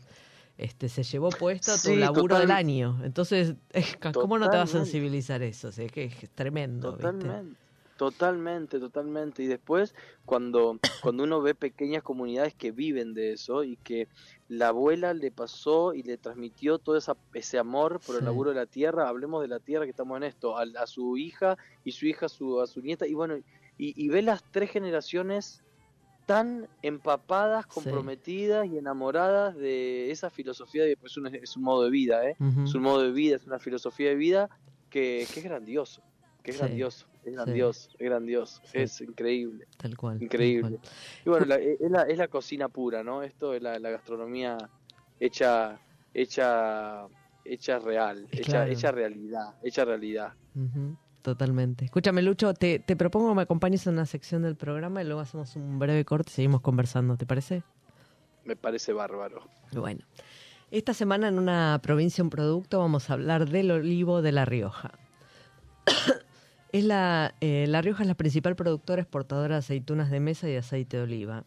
[0.56, 3.00] Este, se llevó puesto tu laburo total- del año.
[3.04, 3.54] Entonces,
[4.14, 4.72] ¿cómo no te va a Totalmente.
[4.90, 5.68] sensibilizar eso?
[5.68, 6.92] O sea, que es tremendo.
[6.96, 7.28] ¿viste?
[8.00, 9.42] Totalmente, totalmente.
[9.42, 14.08] Y después, cuando, cuando uno ve pequeñas comunidades que viven de eso y que
[14.48, 18.24] la abuela le pasó y le transmitió todo esa, ese amor por el Sí.
[18.24, 21.18] laburo de la tierra, hablemos de la tierra que estamos en esto, a, a su
[21.18, 23.44] hija y su hija a su, a su nieta, y bueno, y,
[23.76, 25.62] y ve las tres generaciones
[26.26, 27.90] tan empapadas, Sí.
[27.90, 32.28] comprometidas y enamoradas de esa filosofía, de, pues, es un, es un modo de vida,
[32.28, 32.38] ¿eh?
[32.64, 34.50] Es un modo de vida, es una filosofía de vida
[34.90, 36.04] que, que es grandioso,
[36.42, 37.30] que es Sí, grandioso, es sí.
[37.33, 38.78] grandioso, es grandioso, Sí.
[38.78, 39.66] es increíble.
[39.76, 40.16] Tal cual.
[40.18, 40.78] tal Increíble.
[40.78, 40.92] cual.
[41.24, 43.22] Y bueno, la- es, la, es la cocina pura, ¿no?
[43.22, 44.56] Esto es la, la gastronomía
[45.18, 45.78] hecha,
[46.14, 47.06] hecha,
[47.44, 48.72] hecha real, hecha, Claro.
[48.72, 50.33] hecha realidad, hecha realidad.
[51.22, 51.85] Totalmente.
[51.85, 55.20] Escúchame, Lucho, te, te propongo que me acompañes en una sección del programa y luego
[55.20, 57.62] hacemos un breve corte y seguimos conversando, ¿te parece?
[58.44, 59.42] Me parece bárbaro.
[59.72, 60.00] Bueno,
[60.70, 64.92] esta semana en una provincia, un producto, vamos a hablar del olivo de La Rioja.
[66.72, 70.52] Es la, eh, la Rioja es la principal productora exportadora de aceitunas de mesa y
[70.52, 71.44] de aceite de oliva.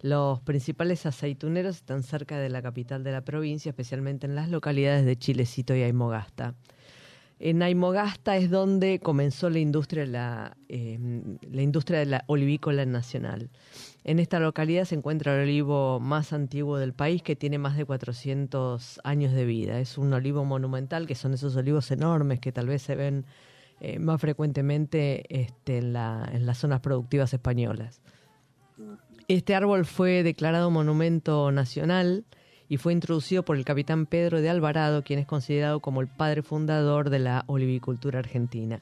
[0.00, 5.04] Los principales aceituneros están cerca de la capital de la provincia, especialmente en las localidades
[5.04, 6.54] de Chilecito y Aymogasta.
[7.38, 10.98] En Aymogasta es donde comenzó la industria, la, eh,
[11.50, 13.50] la industria de la olivícola nacional.
[14.04, 17.84] En esta localidad se encuentra el olivo más antiguo del país que tiene más de
[17.84, 19.80] 400 años de vida.
[19.80, 23.24] Es un olivo monumental, que son esos olivos enormes que tal vez se ven
[23.84, 28.00] eh, más frecuentemente este, en, la- en las zonas productivas españolas.
[29.28, 32.24] Este árbol fue declarado monumento nacional
[32.68, 36.42] y fue introducido por el capitán Pedro de Alvarado, quien es considerado como el padre
[36.42, 38.80] fundador de la olivicultura argentina.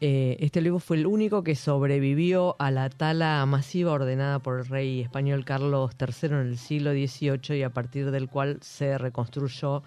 [0.00, 4.66] Eh, este olivo fue el único que sobrevivió a la tala masiva ordenada por el
[4.66, 9.82] rey español Carlos III en el siglo XVIII y a partir del cual se reconstruyó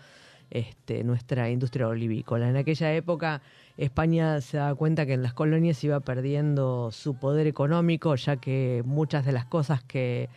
[0.51, 2.49] este, nuestra industria olivícola.
[2.49, 3.41] En aquella época
[3.77, 8.83] España se daba cuenta que en las colonias iba perdiendo su poder económico, ya que
[8.85, 10.29] muchas de las cosas que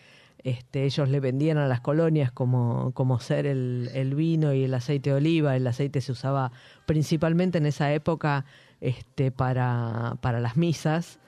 [0.44, 5.10] este, ellos le vendían a las colonias, como, como ser el, vino y el aceite
[5.10, 6.52] de oliva, el aceite se usaba
[6.86, 8.44] principalmente en esa época
[8.80, 11.18] este, para, para las misas,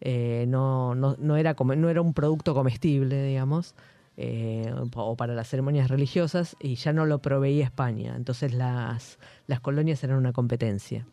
[0.00, 3.74] eh, no, no, no, era no era un producto comestible, digamos,
[4.16, 8.14] eh, o para las ceremonias religiosas, y ya no lo proveía España.
[8.16, 11.06] Entonces las, las colonias eran una competencia.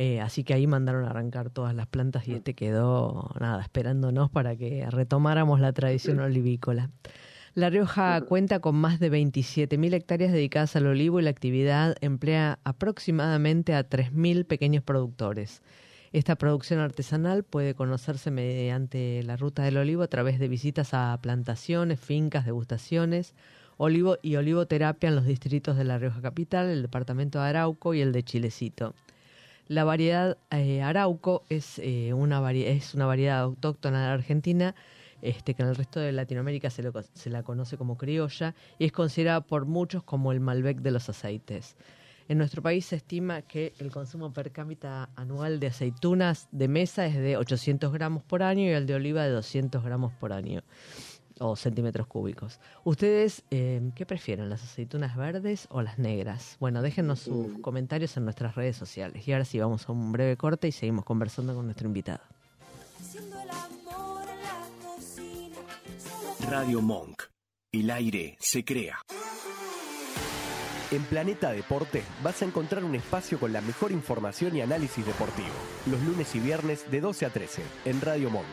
[0.00, 4.30] Eh, así que ahí mandaron a arrancar todas las plantas y este quedó, nada, esperándonos
[4.30, 6.90] para que retomáramos la tradición olivícola.
[7.54, 12.60] La Rioja cuenta con más de 27.000 hectáreas dedicadas al olivo y la actividad emplea
[12.62, 15.62] aproximadamente a 3.000 pequeños productores.
[16.12, 21.18] Esta producción artesanal puede conocerse mediante la ruta del olivo a través de visitas a
[21.20, 23.34] plantaciones, fincas, degustaciones,
[23.76, 28.00] olivo y olivoterapia en los distritos de La Rioja Capital, el departamento de Arauco y
[28.00, 28.94] el de Chilecito.
[29.66, 34.74] La variedad eh, Arauco es, eh, es una variedad autóctona de Argentina
[35.20, 39.42] este, que en el resto de Latinoamérica se la conoce como criolla y es considerada
[39.42, 41.76] por muchos como el Malbec de los aceites.
[42.28, 47.06] En nuestro país se estima que el consumo per cápita anual de aceitunas de mesa
[47.06, 50.62] es de 800 gramos por año y el de oliva de 200 gramos por año
[51.40, 52.60] o centímetros cúbicos.
[52.84, 56.58] ¿Ustedes eh, qué prefieren, las aceitunas verdes o las negras?
[56.60, 59.26] Bueno, déjenos sus comentarios en nuestras redes sociales.
[59.26, 62.20] Y ahora sí, vamos a un breve corte y seguimos conversando con nuestro invitado.
[63.00, 65.56] Haciendo el amor en la cocina.
[65.98, 67.22] Solo Radio Monk.
[67.72, 68.98] El aire se crea.
[70.90, 75.52] En Planeta Deporte vas a encontrar un espacio con la mejor información y análisis deportivo.
[75.84, 78.46] Los lunes y viernes de 12 a 13 en Radio Monk.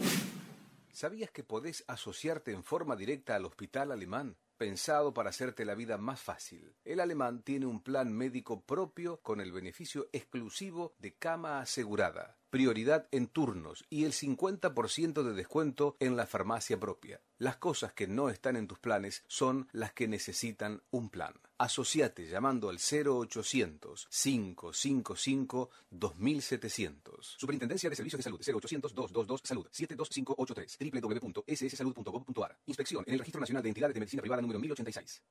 [0.91, 4.37] ¿Sabías que podés asociarte en forma directa al Hospital Alemán?
[4.61, 6.75] Pensado para hacerte la vida más fácil.
[6.85, 13.07] El Alemán tiene un plan médico propio con el beneficio exclusivo de cama asegurada, prioridad
[13.11, 17.21] en turnos y el 50% de descuento en la farmacia propia.
[17.39, 21.33] Las cosas que no están en tus planes son las que necesitan un plan.
[21.57, 27.35] Asociate llamando al 0800 555 2700.
[27.39, 32.59] Superintendencia de Servicios de Salud 0800 222 Salud 72583 www.sssalud.gov.ar.
[32.67, 35.23] Inspección en el Registro Nacional de Entidades de Medicina Privada número 1086.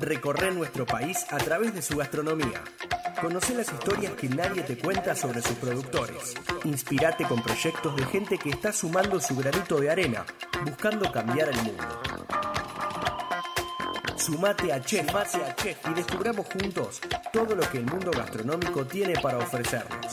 [0.00, 2.62] Recorre nuestro país a través de su gastronomía.
[3.20, 6.34] Conoce las historias que nadie te cuenta sobre sus productores.
[6.64, 10.26] Inspirate con proyectos de gente que está sumando su granito de arena,
[10.64, 11.84] buscando cambiar el mundo.
[14.16, 17.00] Sumate a Chef, Sumate a Chef y descubramos juntos
[17.32, 20.06] todo lo que el mundo gastronómico tiene para ofrecernos.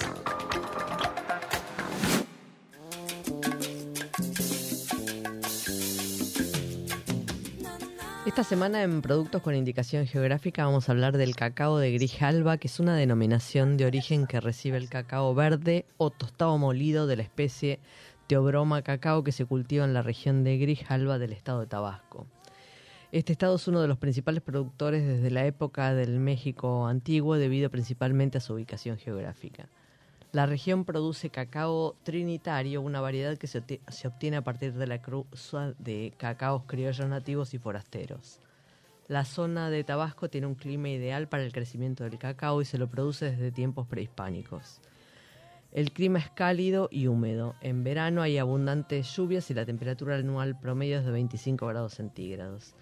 [8.32, 12.70] Esta semana en Productos con Indicación Geográfica vamos a hablar del cacao de Grijalba, que
[12.70, 17.24] es una denominación de origen que recibe el cacao verde o tostado molido de la
[17.24, 17.80] especie
[18.28, 22.26] Teobroma cacao que se cultiva en la región de Grijalba del estado de Tabasco.
[23.12, 27.70] Este estado es uno de los principales productores desde la época del México antiguo debido
[27.70, 29.68] principalmente a su ubicación geográfica.
[30.32, 34.88] La región produce cacao trinitario, una variedad que se, obti- se obtiene a partir de
[34.88, 38.40] la cruza de cacaos criollos nativos y forasteros.
[39.10, 42.78] La zona de Tabasco tiene un clima ideal para el crecimiento del cacao y se
[42.78, 44.80] lo produce desde tiempos prehispánicos.
[45.74, 47.56] El clima es cálido y húmedo.
[47.60, 52.74] En verano hay abundantes lluvias y la temperatura anual promedio es de 25 grados centígrados.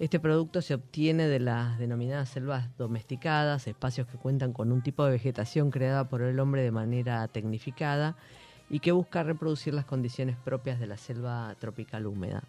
[0.00, 5.04] Este producto se obtiene de las denominadas selvas domesticadas, espacios que cuentan con un tipo
[5.04, 8.16] de vegetación creada por el hombre de manera tecnificada
[8.68, 12.42] y que busca reproducir las condiciones propias de la selva tropical húmeda.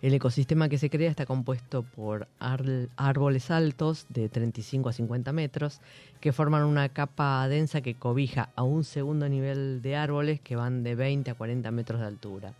[0.00, 5.80] El ecosistema que se crea está compuesto por árboles altos de 35 a 50 metros
[6.20, 10.84] que forman una capa densa que cobija a un segundo nivel de árboles que van
[10.84, 12.54] de 20 a 40 metros de altura.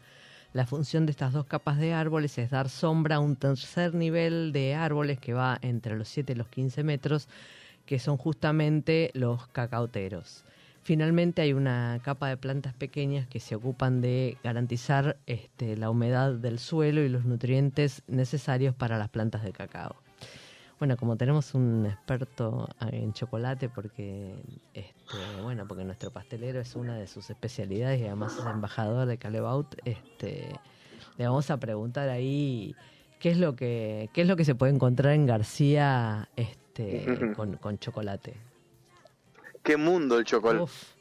[0.57, 4.53] La función de estas dos capas de árboles es dar sombra a un tercer nivel
[4.55, 7.29] de árboles que va entre los 7 y los 15 metros,
[7.85, 10.45] que son justamente los cacauteros.
[10.83, 16.33] Finalmente hay una capa de plantas pequeñas que se ocupan de garantizar este, la humedad
[16.33, 20.06] del suelo y los nutrientes necesarios para las plantas de cacao.
[20.79, 24.35] Bueno, como tenemos un experto en chocolate, porque
[24.75, 29.17] este, bueno, porque nuestro pastelero es una de sus especialidades y además es embajador de
[29.17, 30.51] Calebaut, este,
[31.17, 32.75] le vamos a preguntar ahí
[33.21, 37.57] qué es lo que qué es lo que se puede encontrar en García este, con,
[37.57, 38.35] con chocolate.
[39.63, 40.63] Qué mundo el chocolate.
[40.63, 40.96] Uf,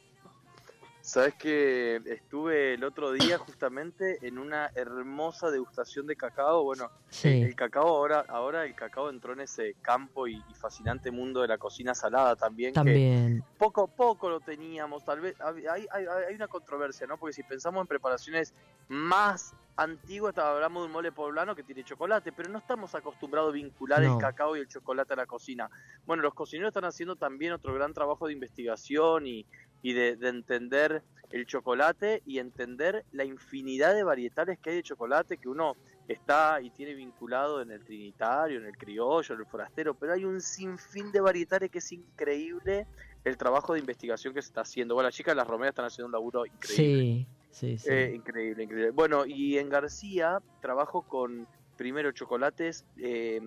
[1.16, 6.66] Sabes que estuve el otro día justamente en una hermosa degustación de cacao.
[6.66, 11.12] Bueno, sí, el, cacao ahora, ahora el cacao entró en ese campo y, y fascinante
[11.12, 12.72] mundo de la cocina salada también.
[12.72, 13.42] que también.
[13.58, 17.18] poco a poco lo teníamos, tal vez hay, hay, hay- hay una controversia, ¿no?
[17.18, 18.54] Porque si pensamos en preparaciones
[18.90, 23.54] más antiguas, hablamos de un mole poblano que tiene chocolate, pero no estamos acostumbrados a
[23.54, 24.16] vincular No.
[24.16, 25.70] el cacao y el chocolate a la cocina.
[26.06, 29.46] Bueno, los cocineros están haciendo también otro gran trabajo de investigación y,
[29.86, 34.82] y de, de entender el chocolate y entender la infinidad de varietales que hay de
[34.82, 39.46] chocolate que uno está y tiene vinculado en el trinitario, en el criollo, en el
[39.46, 42.88] forastero, pero hay un sinfín de varietales que es increíble
[43.24, 44.96] el trabajo de investigación que se está haciendo.
[44.96, 47.28] Bueno, las chicas de las Romeras están haciendo un laburo increíble.
[47.52, 47.88] Sí, sí, sí.
[47.88, 48.90] Eh, increíble, increíble.
[48.90, 53.40] Bueno, y en García trabajo con primero chocolates eh,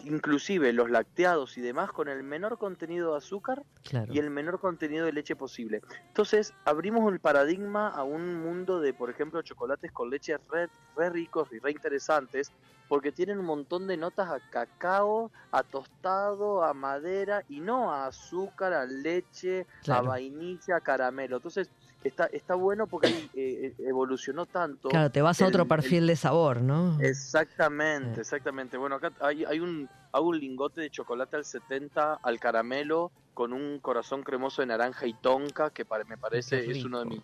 [0.00, 4.06] inclusive los lácteados y demás con el menor contenido de azúcar Claro.
[4.08, 5.82] y el menor contenido de leche posible.
[6.08, 11.10] Entonces, abrimos el paradigma a un mundo de, por ejemplo, chocolates con leche re, re
[11.10, 12.52] ricos y re interesantes,
[12.88, 18.06] porque tienen un montón de notas a cacao, a tostado, a madera, y no a
[18.06, 21.36] azúcar, a leche, a vainilla, a caramelo.
[21.36, 21.70] Entonces,
[22.02, 24.88] está, está bueno porque ahí, eh, eh, evolucionó tanto.
[24.88, 26.98] Claro, te vas a el- otro el- perfil de sabor, ¿no?
[27.00, 28.76] Exactamente, exactamente.
[28.76, 33.52] Bueno, acá hay, hay un hago un lingote de chocolate al 70 al caramelo con
[33.52, 37.22] un corazón cremoso de naranja y tonka que pare- me parece es uno de mis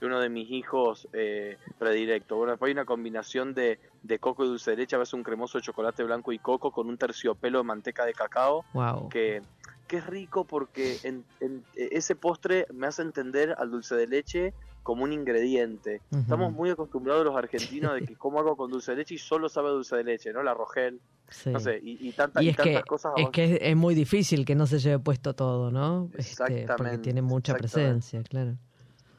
[0.00, 2.36] uno de mis hijos eh, predilectos.
[2.38, 5.24] Bueno, después hay una combinación de, de coco y dulce de leche, a veces un
[5.24, 9.08] cremoso de chocolate blanco y coco con un terciopelo de manteca de cacao Wow.
[9.08, 9.42] que,
[9.88, 14.54] que es rico porque en, en- ese postre me hace entender al dulce de leche
[14.84, 16.02] como un ingrediente.
[16.12, 19.48] Estamos muy acostumbrados los argentinos de que como algo con dulce de leche y solo
[19.48, 20.42] sabe dulce de leche, ¿no?
[20.42, 21.50] La Rogel, Sí.
[21.50, 23.12] no sé, y, y, tanta- Y tantas que, cosas.
[23.18, 26.08] es que es, es muy difícil que no se lleve puesto todo, ¿no?
[26.16, 28.56] Este, porque Exactamente, tiene mucha presencia, claro.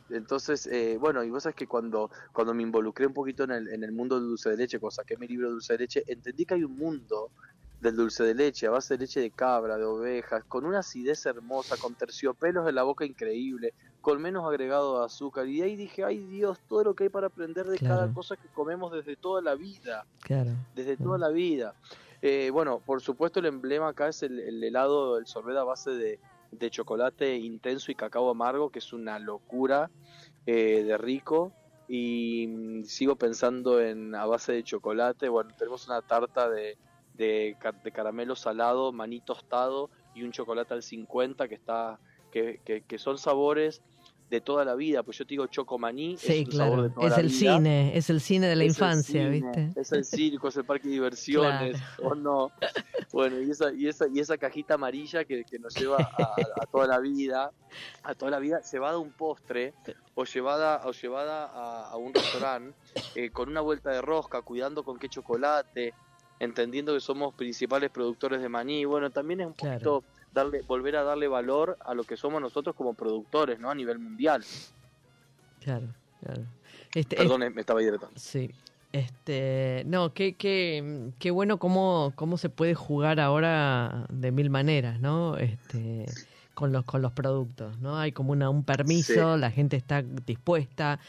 [0.10, 3.68] Entonces, eh, bueno, y vos sabes que cuando, cuando me involucré un poquito en el,
[3.72, 6.04] en el mundo del dulce de leche, cuando saqué mi libro de dulce de leche,
[6.08, 7.32] entendí que hay un mundo
[7.82, 11.26] del dulce de leche, a base de leche de cabra, de ovejas, con una acidez
[11.26, 15.48] hermosa, con terciopelos en la boca increíble, con menos agregado de azúcar.
[15.48, 18.48] Y ahí dije, ay Dios, todo lo que hay para aprender de cada cosa que
[18.50, 20.06] comemos desde toda la vida.
[20.22, 20.52] Claro.
[20.76, 21.74] desde toda la vida.
[22.22, 25.92] Eh, bueno, por supuesto el emblema acá es el, el helado, el sorbet a base
[25.92, 26.20] de,
[26.52, 29.90] de chocolate intenso y cacao amargo, que es una locura
[30.46, 31.54] eh, de rico.
[31.88, 35.30] Y mm, sigo pensando en a base de chocolate.
[35.30, 36.78] Bueno, tenemos una tarta de,
[37.20, 42.00] de, de caramelo salado, maní tostado y un chocolate al 50 que está
[42.32, 43.82] que, que, que son sabores
[44.30, 45.02] de toda la vida.
[45.02, 46.84] Pues yo te digo chocomaní, Sí, es un sabor claro.
[46.84, 47.56] de toda Es la el vida.
[47.58, 49.82] cine, es el cine de la Es infancia, cine, ¿viste?
[49.82, 52.52] Es el circo, es el parque de diversiones, o no.
[53.12, 56.66] Bueno, y esa, y esa, y esa cajita amarilla que, que nos lleva a, a
[56.72, 57.52] toda la vida,
[58.04, 59.74] a toda la vida, llevada a un postre
[60.14, 62.78] o llevada, o llevada a, a un restaurante
[63.16, 65.96] eh, con una vuelta de rosca, cuidando con qué chocolate,
[66.40, 68.86] entendiendo que somos principales productores de maní.
[68.86, 69.74] Bueno, también es un Claro.
[69.76, 73.70] poquito darle, volver a darle valor a lo que somos nosotros como productores, ¿no?
[73.70, 74.44] A nivel mundial.
[75.64, 75.88] Claro,
[76.24, 76.42] claro.
[76.94, 78.18] Este, es- Perdón, eh, me estaba diretando.
[78.20, 78.50] Sí.
[78.92, 85.00] Este, no, qué, qué, qué bueno cómo, cómo se puede jugar ahora de mil maneras,
[85.00, 85.38] ¿no?
[85.38, 86.06] Este,
[86.56, 87.98] con los, con los productos, ¿no?
[88.00, 91.00] Hay como una, un permiso, la gente está dispuesta,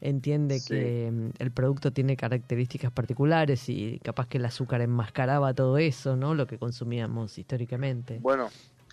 [0.00, 0.64] entiende Sí.
[0.64, 6.16] que mm, el producto tiene características particulares y capaz que el azúcar enmascaraba todo eso,
[6.16, 6.34] ¿no?
[6.34, 8.18] Lo que consumíamos históricamente.
[8.20, 8.48] Bueno,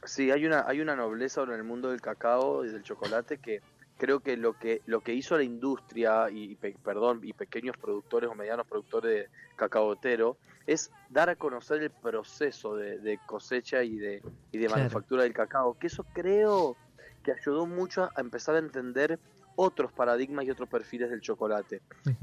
[0.06, 3.40] sí, hay una, hay una nobleza ahora en el mundo del cacao y del chocolate
[3.40, 3.60] que
[3.98, 7.76] creo que lo que lo que hizo la industria y, y pe- perdón y pequeños
[7.80, 13.84] productores o medianos productores de cacaotero es dar a conocer el proceso de, de cosecha
[13.84, 14.80] y de y de Claro.
[14.80, 16.78] manufactura del cacao que eso creo
[17.24, 19.20] que ayudó mucho a empezar a entender
[19.56, 21.82] otros paradigmas y otros perfiles del chocolate.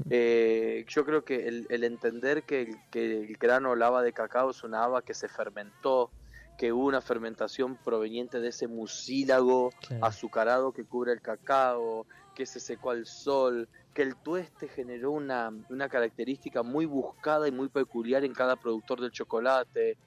[0.09, 4.51] Eh, yo creo que el, el entender que el, que el grano lava de cacao
[4.51, 6.11] es una haba que se fermentó,
[6.57, 10.05] que hubo una fermentación proveniente de ese mucílago Claro.
[10.05, 12.05] azucarado que cubre el cacao,
[12.35, 17.51] que se secó al sol, que el tueste generó una, una característica muy buscada y
[17.51, 19.97] muy peculiar en cada productor del chocolate.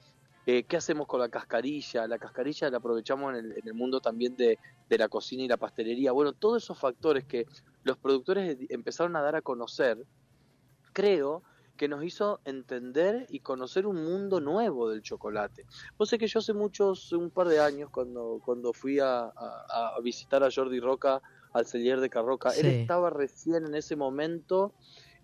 [0.49, 2.07] Eh, ¿Qué hacemos con la cascarilla?
[2.07, 5.47] La cascarilla la aprovechamos en el, en el mundo también de, de la cocina y
[5.49, 6.13] la pastelería.
[6.13, 7.47] Bueno, todos esos factores que
[7.83, 10.07] los productores empezaron a dar a conocer,
[10.93, 11.43] creo
[11.77, 15.65] que nos hizo entender y conocer un mundo nuevo del chocolate.
[15.97, 19.95] Vos sé que yo hace muchos, un par de años, cuando, cuando fui a, a-
[19.97, 21.21] a visitar a Jordi Roca
[21.53, 24.75] al Cellier de Carroca, él estaba recién en ese momento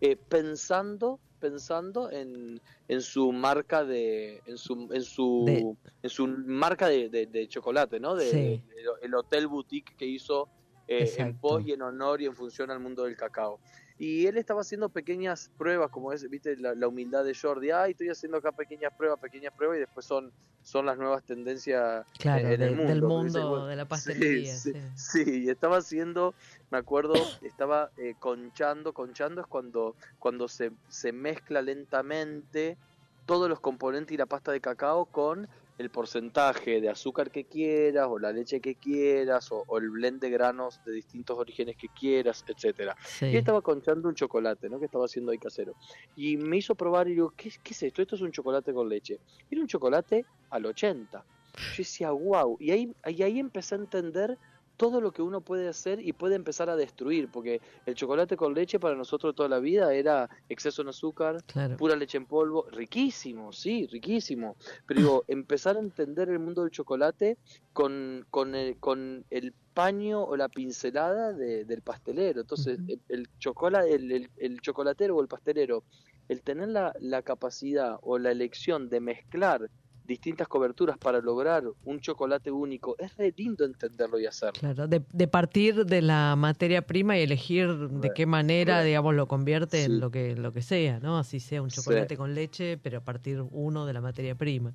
[0.02, 6.26] eh, pensando pensando en, en su marca de en su en su De- en su
[6.28, 8.64] marca de, de- de chocolate no de, Sí.
[9.02, 10.48] el hotel boutique que hizo
[10.88, 13.60] eh, en pos y en honor y en función al mundo del cacao
[14.06, 17.92] y él estaba haciendo pequeñas pruebas como es viste la, la humildad de Jordi ay
[17.92, 22.48] estoy haciendo acá pequeñas pruebas pequeñas pruebas y después son son las nuevas tendencias Claro,
[22.48, 24.54] en el de- del mundo, dice, mundo bueno, de la pastelería.
[24.56, 25.50] sí, sí.
[25.50, 26.36] estaba haciendo,
[26.70, 32.80] me acuerdo, estaba eh, conchando, conchando es cuando, cuando se, se mezcla lentamente
[33.26, 35.48] todos los componentes y la pasta de cacao con
[35.78, 40.22] el porcentaje de azúcar que quieras, o la leche que quieras, o, o el blend
[40.22, 42.96] de granos de distintos orígenes que quieras, etcétera.
[43.04, 43.28] Sí.
[43.28, 44.80] Y estaba conchando un chocolate, ¿no?
[44.80, 45.74] Que estaba haciendo ahí casero.
[46.16, 48.02] Y me hizo probar y digo, ¿qué, qué es esto?
[48.02, 49.20] Esto es un chocolate con leche.
[49.50, 51.24] Era un chocolate al 80.
[51.56, 52.58] Yo decía, wow.
[52.60, 54.38] Y ahí, ahí, ahí empecé a entender
[54.78, 58.54] todo lo que uno puede hacer y puede empezar a destruir, porque el chocolate con
[58.54, 61.78] leche para nosotros toda la vida era exceso en azúcar, Claro.
[61.78, 64.56] pura leche en polvo, riquísimo, sí, riquísimo.
[64.88, 67.38] Pero digo, empezar a entender el mundo del chocolate
[67.72, 72.42] con, con, el, con el paño o la pincelada de- del pastelero.
[72.42, 75.84] Entonces, el, el chocola- el, el- el chocolatero o el pastelero,
[76.28, 79.70] el tener la, la capacidad o la elección de mezclar
[80.06, 84.60] distintas coberturas para lograr un chocolate único, es re lindo entenderlo y hacerlo.
[84.60, 89.28] Claro, de, de partir de la materia prima y elegir de qué manera, digamos, lo
[89.28, 89.86] convierte Sí.
[89.86, 91.18] en lo que, lo que sea, ¿no?
[91.18, 91.78] Así sea un Sí.
[91.82, 94.74] chocolate con leche, pero a partir uno de la materia prima.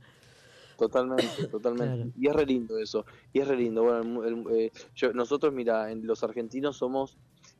[0.78, 1.94] Totalmente, totalmente.
[1.96, 2.10] Claro.
[2.18, 3.04] Y es re lindo eso.
[3.32, 3.82] Y es re lindo.
[3.82, 7.16] Bueno, el el- eh, yo- nosotros, mira, en los argentinos somos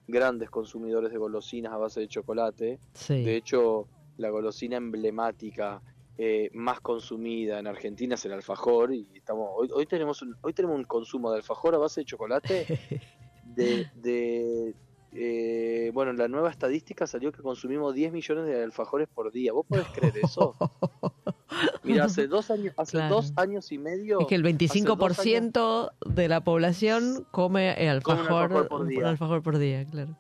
[0.07, 2.79] grandes consumidores de golosinas a base de chocolate.
[2.95, 3.25] Sí.
[3.25, 5.83] De hecho, la golosina emblemática
[6.19, 10.53] eh, más consumida en Argentina es el alfajor y estamos hoy, hoy tenemos un, hoy
[10.53, 12.67] tenemos un consumo de alfajor a base de chocolate
[13.45, 14.75] de, de
[15.13, 19.53] eh, bueno, la nueva estadística salió que consumimos 10 millones de alfajores por día.
[19.55, 20.55] ¿Vos podés creer eso?
[21.83, 23.15] Mira, hace dos años, hace Claro.
[23.17, 24.21] dos años y medio.
[24.21, 24.53] Es que el hace
[24.83, 29.09] dos 25% de la población come el Come un alfajor, por un día.
[29.09, 30.15] alfajor por día, claro.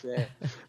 [0.00, 0.08] Sí.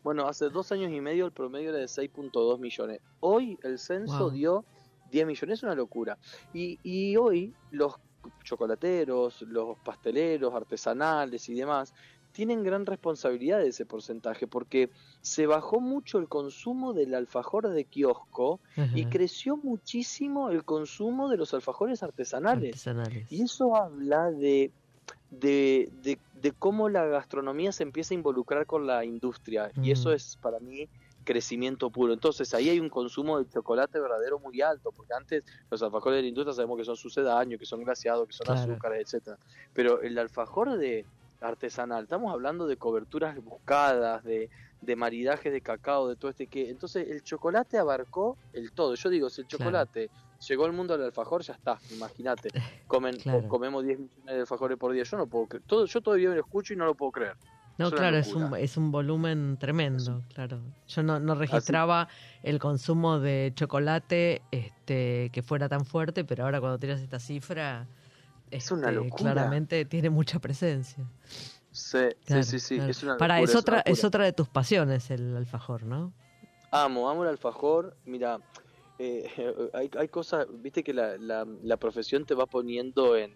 [0.03, 3.01] Bueno, hace dos años y medio el promedio era de 6.2 millones.
[3.19, 4.31] Hoy el censo Wow.
[4.31, 4.65] dio
[5.11, 6.17] 10 millones, es una locura.
[6.53, 7.95] Y, y hoy los
[8.43, 11.93] chocolateros, los pasteleros artesanales y demás
[12.31, 17.85] tienen gran responsabilidad de ese porcentaje porque se bajó mucho el consumo del alfajor de
[17.85, 18.59] kiosco
[18.93, 22.69] y creció muchísimo el consumo de los alfajores artesanales.
[22.69, 23.31] Artesanales.
[23.31, 24.71] Y eso habla de,
[25.29, 29.71] de, de, de cómo la gastronomía se empieza a involucrar con la industria.
[29.79, 30.89] Y eso es para mí
[31.23, 32.13] crecimiento puro.
[32.13, 36.21] Entonces ahí hay un consumo de chocolate verdadero muy alto, porque antes los alfajores de
[36.23, 38.51] la industria sabemos que son sucedáneos, que son glaseados, que son Claro.
[38.51, 39.37] azúcares, etcétera.
[39.73, 41.07] Pero el alfajor de
[41.41, 44.49] artesanal, estamos hablando de coberturas buscadas, de,
[44.81, 46.69] de maridajes de cacao, de todo este que.
[46.69, 48.95] Entonces el chocolate abarcó el todo.
[48.95, 49.89] Yo digo, si el Claro.
[50.47, 52.49] Llegó al mundo del alfajor, ya está, imagínate.
[52.87, 53.47] Comen, Claro.
[53.47, 55.03] comemos 10 millones de alfajores por día.
[55.03, 55.63] Yo no puedo creer.
[55.67, 57.35] Todo, yo todavía me lo escucho y no lo puedo creer.
[57.77, 60.59] No, es claro, es un, es un volumen tremendo, claro.
[60.87, 62.09] Yo no, no registraba
[62.43, 67.87] el consumo de chocolate este, que fuera tan fuerte, pero ahora cuando tiras esta cifra,
[68.51, 69.31] Es una este, locura.
[69.33, 71.05] claramente tiene mucha presencia.
[71.71, 72.91] Sí, Claro, sí, sí, claro.
[72.91, 76.11] Es una Para, locura, es una otra, es otra de tus pasiones el alfajor, ¿no?
[76.71, 77.95] Amo, amo el alfajor.
[78.03, 78.39] Mira,
[78.99, 79.27] eh,
[79.73, 83.33] hay, hay cosas, viste que la, la, la profesión te va poniendo en,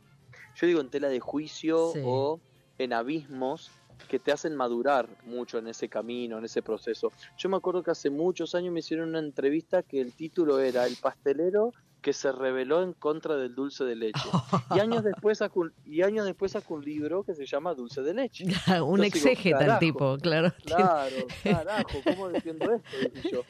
[0.56, 2.02] yo digo en tela de juicio Sí.
[2.04, 2.40] o
[2.78, 3.72] en abismos
[4.10, 7.12] que te hacen madurar mucho en ese camino, en ese proceso.
[7.38, 10.86] Yo me acuerdo que hace muchos años me hicieron una entrevista que el título era
[10.86, 11.72] El pastelero
[12.04, 14.20] que se rebeló en contra del dulce de leche.
[14.76, 18.02] Y años después sacó un, y años después sacó un libro que se llama Dulce
[18.04, 18.44] de leche.
[18.84, 20.54] un Yo digo, exégeta el tipo, claro.
[20.66, 22.90] Claro, carajo, ¿cómo defiendo esto?
[23.14, 23.42] Dije yo.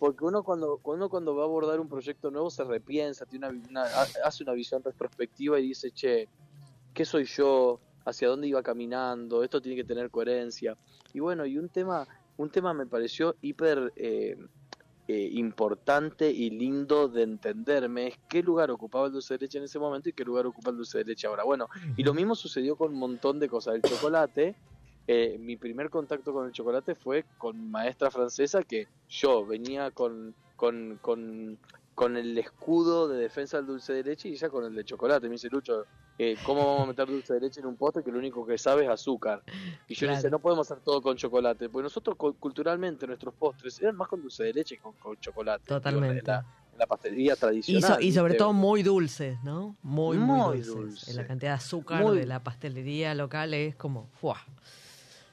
[0.00, 3.58] Porque uno cuando, uno cuando va a abordar un proyecto nuevo se repiensa, tiene una,
[3.68, 6.28] una- ha- hace una visión retrospectiva y dice, che,
[6.94, 7.78] ¿qué soy yo?
[8.04, 9.44] ¿Hacia dónde iba caminando?
[9.44, 10.76] Esto tiene que tener coherencia.
[11.12, 14.36] Y bueno, y un tema, un tema me pareció hiper eh,
[15.10, 19.64] eh, importante y lindo de entenderme es qué lugar ocupaba el dulce de leche en
[19.64, 21.44] ese momento y qué lugar ocupa el dulce de leche ahora.
[21.44, 23.76] Bueno, y lo mismo sucedió con un montón de cosas.
[23.76, 24.54] El chocolate,
[25.06, 30.34] eh, mi primer contacto con el chocolate fue con maestra francesa que yo venía con,
[30.56, 31.58] con, con,
[31.94, 35.26] con el escudo de defensa del dulce de leche y ella con el de chocolate.
[35.28, 35.86] Me dice, Lucho,
[36.18, 38.58] eh, ¿cómo vamos a meter dulce de leche en un postre que lo único que
[38.58, 39.42] sabe es azúcar?
[39.86, 43.32] Y yo le dije, no podemos hacer todo con chocolate, porque nosotros cu- culturalmente nuestros
[43.34, 45.64] postres eran más con dulce de leche que con, con chocolate.
[45.66, 46.18] Totalmente.
[46.18, 47.94] en la, en la pastelería Y, tradicional.
[47.94, 49.76] so- y sobre todo muy dulces, ¿no?
[49.82, 50.74] Muy, muy, Muy dulces.
[50.74, 51.14] dulce.
[51.14, 54.44] La cantidad de azúcar Muy- de la pastelería local es como, ¡fua!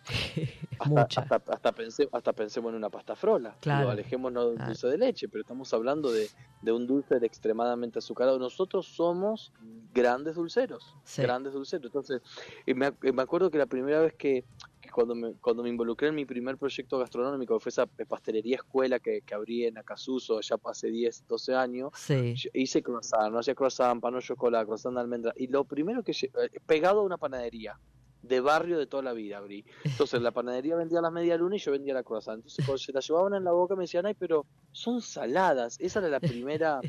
[0.79, 1.21] hasta, Mucha.
[1.21, 1.71] hasta,
[2.13, 3.55] hasta, pensemos en una pasta frola.
[3.59, 3.89] Claro.
[3.89, 4.69] Alejémonos del Claro.
[4.69, 6.27] dulce de leche, pero estamos hablando de,
[6.61, 8.37] de un dulce de extremadamente azucarado.
[8.39, 9.51] Nosotros somos
[9.93, 11.21] grandes dulceros, Sí.
[11.21, 11.85] grandes dulceros.
[11.85, 12.21] Entonces,
[12.65, 14.43] y me, me acuerdo que la primera vez que,
[14.81, 18.57] que cuando, me, cuando me involucré en mi primer proyecto gastronómico, que fue esa pastelería
[18.57, 22.35] escuela que, que abrí en Acasuso ya hace 10, 12 años, Sí.
[22.53, 25.33] hice croissant, no hacía croissant, pan de chocolate, croissant de almendra.
[25.37, 26.29] Y lo primero que eh,
[26.65, 27.79] pegado a una panadería
[28.27, 29.65] de barrio de toda la vida abrí.
[29.83, 32.37] Entonces la panadería vendía las media luna y yo vendía la croissant.
[32.37, 35.77] Entonces cuando se la llevaban en la boca me decían, ay, pero son saladas.
[35.79, 36.81] Esa era la primera,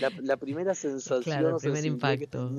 [0.00, 1.22] la, la primera sensación.
[1.38, 2.50] Claro, el primer impacto.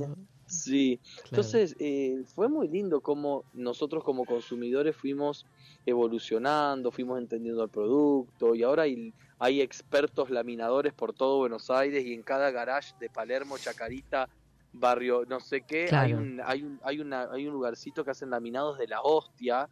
[0.49, 1.27] Sí, Claro.
[1.31, 5.45] entonces eh, fue muy lindo como nosotros como consumidores fuimos
[5.85, 12.05] evolucionando, fuimos entendiendo el producto y ahora hay, hay expertos laminadores por todo Buenos Aires
[12.05, 14.29] y en cada garage de Palermo, Chacarita,
[14.73, 18.29] barrio no sé qué, hay un, hay un, hay una, hay un lugarcito que hacen
[18.29, 19.69] laminados de la hostia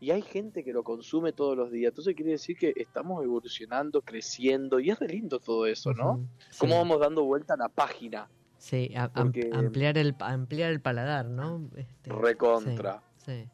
[0.00, 1.90] y hay gente que lo consume todos los días.
[1.90, 6.26] Entonces quiere decir que estamos evolucionando, creciendo y es re lindo todo eso, ¿no?
[6.58, 6.78] Cómo sí.
[6.78, 8.28] vamos dando vuelta a la página,
[8.58, 11.68] Sí, a- am- Porque- ampliar, el, ampliar el paladar, ¿no?
[11.76, 13.48] Este, recontra, Sí, sí.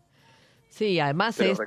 [0.68, 1.58] Sí, además es,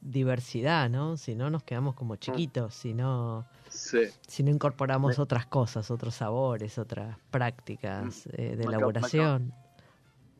[0.00, 1.16] diversidad, ¿no?
[1.18, 3.46] Si no nos quedamos como chiquitos, si no,
[3.82, 3.98] Sí.
[4.28, 8.58] si no incorporamos otras cosas, otros sabores, otras prácticas eh, de Mm.
[8.58, 9.52] Me acabo- me elaboración.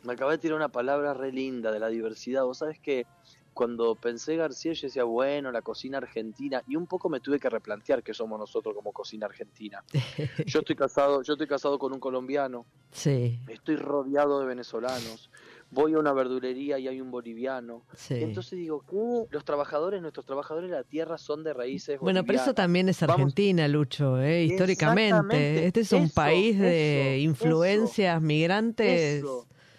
[0.05, 2.45] Me acabé de tirar una palabra re linda de la diversidad.
[2.45, 3.05] Vos sabés que
[3.53, 7.51] cuando pensé García, yo decía, bueno, la cocina argentina, y un poco me tuve que
[7.51, 9.83] replantear que somos nosotros como cocina argentina.
[10.47, 15.31] Yo estoy casado, yo estoy casado con un colombiano, sí, estoy rodeado de venezolanos,
[15.75, 17.83] voy a una verdulería y hay un boliviano.
[17.97, 18.15] sí.
[18.15, 19.27] Entonces digo, ¿qué?
[19.35, 22.55] Los trabajadores, nuestros trabajadores de la tierra son de raíces Bueno, pero eso bolivianas.
[22.55, 24.45] también es Vamos- Argentina, Lucho, ¿eh?
[24.45, 25.67] históricamente.
[25.67, 29.25] Este es un eso, país de eso, influencias migrantes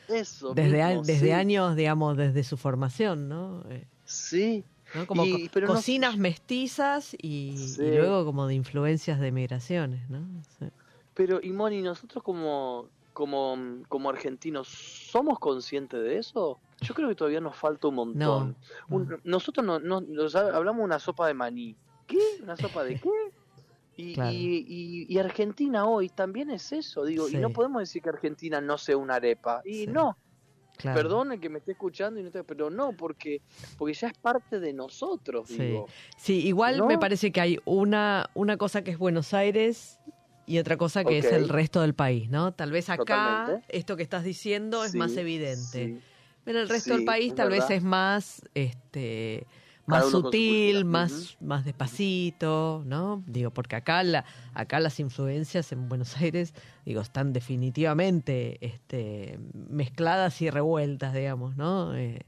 [0.10, 1.32] Eso, desde, mismo, desde sí.
[1.32, 3.64] años, digamos, desde su formación, ¿no?
[3.70, 4.64] Eh, Sí,
[4.96, 5.08] ¿no?
[5.08, 7.84] Como Y- co- pero no- cocinas mestizas y, Sí.
[7.84, 10.20] y luego como de influencias de migraciones, ¿no?
[11.14, 13.56] Pero, y Moni, nosotros como, como,
[13.88, 16.60] como argentinos, ¿somos conscientes de eso?
[16.82, 18.58] Yo creo que todavía nos falta un montón.
[18.90, 19.18] No, Un- no.
[19.24, 21.76] nosotros no, no- nos ha- hablamos de una sopa de maní.
[22.08, 22.18] ¿Qué?
[22.42, 23.10] ¿Una sopa de qué?
[23.96, 24.32] Y, Claro.
[24.32, 27.38] y, y- y Argentina hoy también es eso, digo, Sí.
[27.38, 29.62] y no podemos decir que Argentina no sea una arepa.
[29.64, 29.88] Y Sí.
[29.88, 30.18] no,
[30.78, 31.00] Claro.
[31.00, 33.44] perdón el que me esté escuchando, y no te- pero no, porque,
[33.78, 35.62] porque ya es parte de nosotros, Sí.
[35.62, 35.86] digo.
[36.18, 36.88] Sí, igual ¿No?
[36.88, 40.00] me parece que hay una, una cosa que es Buenos Aires
[40.46, 42.54] y otra cosa que es el resto del país, ¿no?
[42.54, 43.78] Tal vez acá Totalmente.
[43.78, 45.88] esto que estás diciendo es Sí, más evidente.
[45.88, 46.00] sí.
[46.46, 49.48] En el resto Sí, del país tal vez es más, este,
[49.86, 53.24] más sutil, más, más despacito, ¿no?
[53.28, 56.54] Digo, porque acá la, acá las influencias en Buenos Aires,
[56.86, 61.96] digo, están definitivamente, este, mezcladas y revueltas, digamos, ¿no?
[61.96, 62.26] Eh,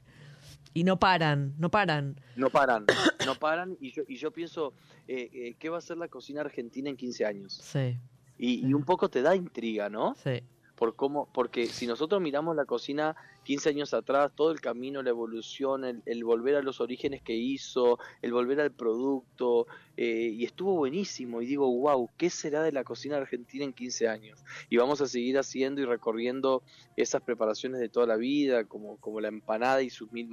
[0.76, 2.20] y no paran, no paran.
[2.36, 2.84] No paran,
[3.24, 4.74] no paran y yo, y yo pienso,
[5.08, 7.54] eh, eh, ¿qué va a ser la cocina argentina en 15 años?
[7.62, 7.98] Sí,
[8.36, 10.14] Y, y un poco te da intriga, ¿no?
[10.22, 10.42] sí,
[10.76, 15.10] Por cómo, porque si nosotros miramos la cocina 15 años atrás, todo el camino, la
[15.10, 19.66] evolución, el, el volver a los orígenes que hizo, el volver al producto,
[19.96, 21.40] eh, y estuvo buenísimo.
[21.40, 24.44] Y digo, wow, ¿qué será de la cocina argentina en 15 años?
[24.68, 26.62] Y vamos a seguir haciendo y recorriendo
[26.96, 30.28] esas preparaciones de toda la vida, como, como la empanada y sus mil,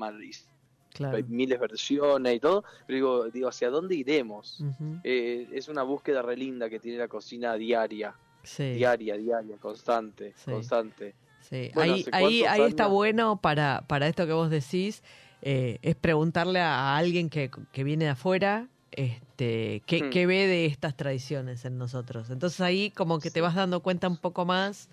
[0.93, 1.17] claro.
[1.17, 4.63] hay miles versiones y todo, pero digo, digo ¿hacia dónde iremos?
[5.03, 8.73] Eh, es una búsqueda re linda que tiene la cocina diaria, Sí.
[8.73, 10.51] diaria, diaria, constante, Sí.
[10.51, 11.15] constante.
[11.41, 15.03] Sí, Bueno, ahí, ¿hace ahí, ahí está bueno para, para esto que vos decís,
[15.41, 20.09] eh, es preguntarle a alguien que, que viene de afuera este, qué, Hmm.
[20.09, 22.29] qué ve de estas tradiciones en nosotros.
[22.29, 24.89] Entonces ahí como que te vas dando cuenta un poco más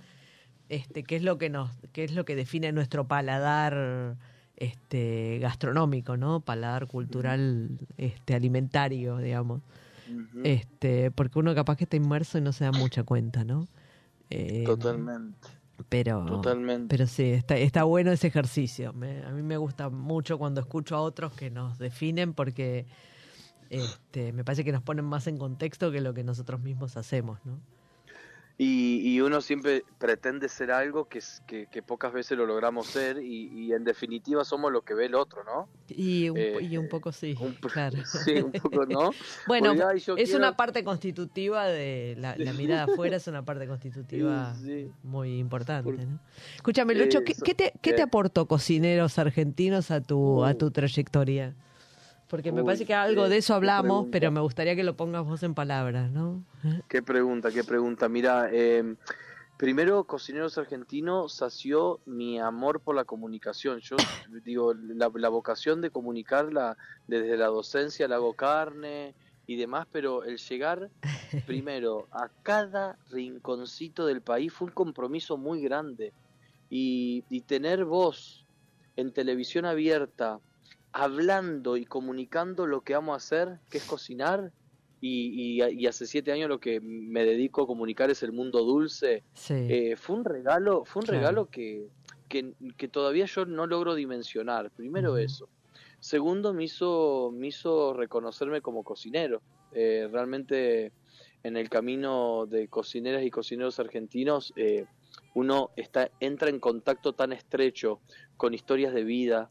[0.69, 4.17] este, qué es lo que nos, qué es lo que define nuestro paladar
[4.57, 6.41] este, gastronómico, ¿no?
[6.41, 9.63] Paladar cultural, este, alimentario, digamos.
[10.45, 13.69] Este, porque uno capaz que está inmerso y no se da mucha cuenta, ¿no?
[14.31, 15.49] Eh, Totalmente,
[15.89, 16.87] Pero, totalmente.
[16.89, 18.93] pero sí, está, está bueno ese ejercicio.
[18.93, 22.87] Me- a mí me gusta mucho cuando escucho a otros que nos definen porque
[23.71, 27.39] este, me parece que nos ponen más en contexto que lo que nosotros mismos hacemos,
[27.45, 27.59] ¿no?
[28.63, 33.17] Y, y uno siempre pretende ser algo que, que, que pocas veces lo logramos ser
[33.23, 35.67] y, y en definitiva somos lo que ve el otro, ¿no?
[35.89, 37.97] Y un, Eh, y un poco sí, Un claro.
[38.05, 39.13] Sí, un poco, ¿no?
[39.47, 44.55] Bueno, es quiero- una parte constitutiva de la, la mirada afuera, es una parte constitutiva
[44.63, 46.19] Sí, muy importante, Por- ¿no?
[46.57, 50.55] Escúchame, Lucho, ¿qué, qué te, qué te aportó Cocineros Argentinos a tu, a Uh.
[50.59, 51.55] tu trayectoria?
[52.31, 54.97] Porque me Uy, parece que algo qué- de eso hablamos, pero me gustaría que lo
[54.97, 56.45] pongas vos en palabras, ¿no?
[56.89, 58.09] Qué pregunta, qué pregunta.
[58.09, 58.95] Mira, eh,
[59.59, 63.81] primero, Cocineros Argentinos sació mi amor por la comunicación.
[63.81, 63.97] Yo
[64.45, 66.77] digo, la, la vocación de comunicarla
[67.09, 69.15] desde la docencia, la hago carne
[69.49, 70.89] y demás, pero el llegar
[71.47, 76.13] primero a cada rinconcito del país fue un compromiso muy grande.
[76.73, 78.47] Y, y tener voz
[78.95, 80.39] en televisión abierta,
[80.93, 84.53] hablando y comunicando lo que amo hacer, que es cocinar,
[85.01, 88.65] y, y- y hace siete años lo que me dedico a comunicar es el mundo
[88.65, 89.55] dulce, Sí.
[89.69, 91.21] eh, fue un regalo, fue un Claro.
[91.21, 91.89] regalo que,
[92.29, 94.71] que, que todavía yo no logro dimensionar.
[94.73, 95.49] Primero eso.
[96.01, 99.43] Segundo, me hizo, me hizo reconocerme como cocinero.
[99.73, 100.93] Eh, realmente
[101.43, 104.85] en el camino de cocineras y cocineros argentinos, eh,
[105.35, 108.03] uno está, entra en contacto tan estrecho
[108.37, 109.51] con historias de vida,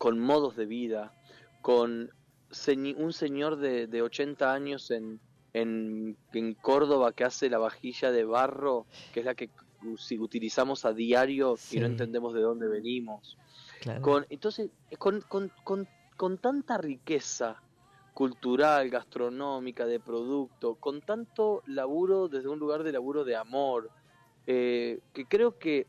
[0.00, 1.12] con modos de vida,
[1.60, 2.10] con
[2.96, 5.20] un señor de, de 80 años en,
[5.52, 9.50] en, en Córdoba que hace la vajilla de barro, que es la que
[9.98, 13.36] si utilizamos a diario y no entendemos de dónde venimos.
[13.82, 14.00] Claro.
[14.00, 15.86] Con, entonces, con, con, con,
[16.16, 17.60] con tanta riqueza
[18.14, 23.90] cultural, gastronómica, de producto, con tanto laburo desde un lugar de laburo de amor,
[24.46, 25.86] eh, que creo que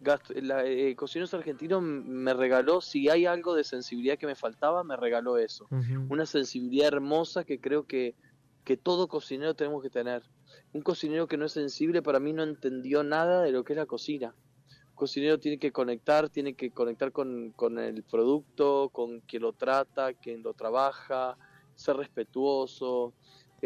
[0.00, 4.84] gast- la, eh, Cocineros Argentinos me regaló, si hay algo de sensibilidad que me faltaba,
[4.84, 5.66] me regaló eso.
[6.10, 8.14] Una sensibilidad hermosa que creo que,
[8.64, 10.22] que todo cocinero tenemos que tener.
[10.72, 13.76] Un cocinero que no es sensible para mí no entendió nada de lo que es
[13.78, 14.34] la cocina.
[14.90, 19.52] Un cocinero tiene que conectar, tiene que conectar con, con el producto, con quien lo
[19.52, 21.36] trata, quien lo trabaja,
[21.74, 23.12] ser respetuoso.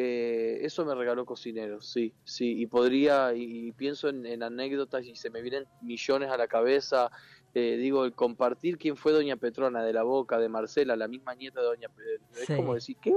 [0.01, 2.61] Eh, eso me regaló Cocineros, sí, sí.
[2.61, 6.47] Y podría, y, y pienso en, en anécdotas y se me vienen millones a la
[6.47, 7.11] cabeza.
[7.53, 11.35] Eh, digo, el compartir quién fue Doña Petrona, de la boca, de Marcela, la misma
[11.35, 12.21] nieta de Doña Petrona.
[12.41, 13.13] Es como decir, ¿qué?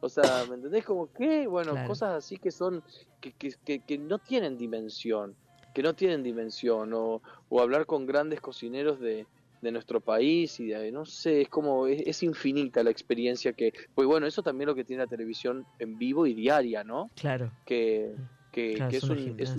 [0.00, 0.86] O sea, ¿me entendés?
[0.86, 1.46] Como, ¿qué?
[1.46, 1.88] Bueno, Claro.
[1.88, 2.82] cosas así que son,
[3.20, 5.36] que, que, que, que no tienen dimensión,
[5.74, 6.94] que no tienen dimensión.
[6.94, 7.20] O,
[7.50, 9.26] o hablar con grandes cocineros de,
[9.60, 13.72] de nuestro país y de, no sé, es como, es, es infinita la experiencia que,
[13.94, 17.10] pues bueno, eso también lo que tiene la televisión en vivo y diaria, ¿no?
[17.14, 17.52] Claro.
[17.66, 18.14] Que,
[18.52, 19.56] que, Claro, que es es, una un, es,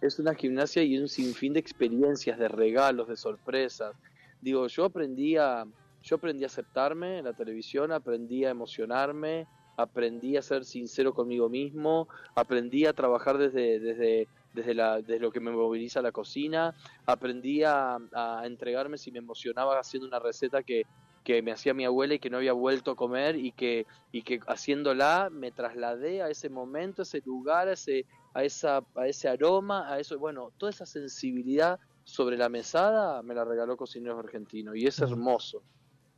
[0.00, 3.96] es una gimnasia y un sinfín de experiencias, de regalos, de sorpresas.
[4.40, 5.64] Digo, yo aprendí a,
[6.02, 9.46] yo aprendí a aceptarme en la televisión, aprendí a emocionarme,
[9.76, 15.30] aprendí a ser sincero conmigo mismo, aprendí a trabajar desde, desde, desde, la, desde lo
[15.30, 16.74] que me moviliza la cocina,
[17.06, 20.84] aprendí a, a entregarme si me emocionaba haciendo una receta que,
[21.24, 24.22] que me hacía mi abuela y que no había vuelto a comer y que, y
[24.22, 29.06] que haciéndola me trasladé a ese momento, a ese lugar, a ese, a esa, a
[29.08, 34.18] ese aroma, a eso, bueno, toda esa sensibilidad sobre la mesada me la regaló Cocineros
[34.18, 35.62] Argentinos y es hermoso,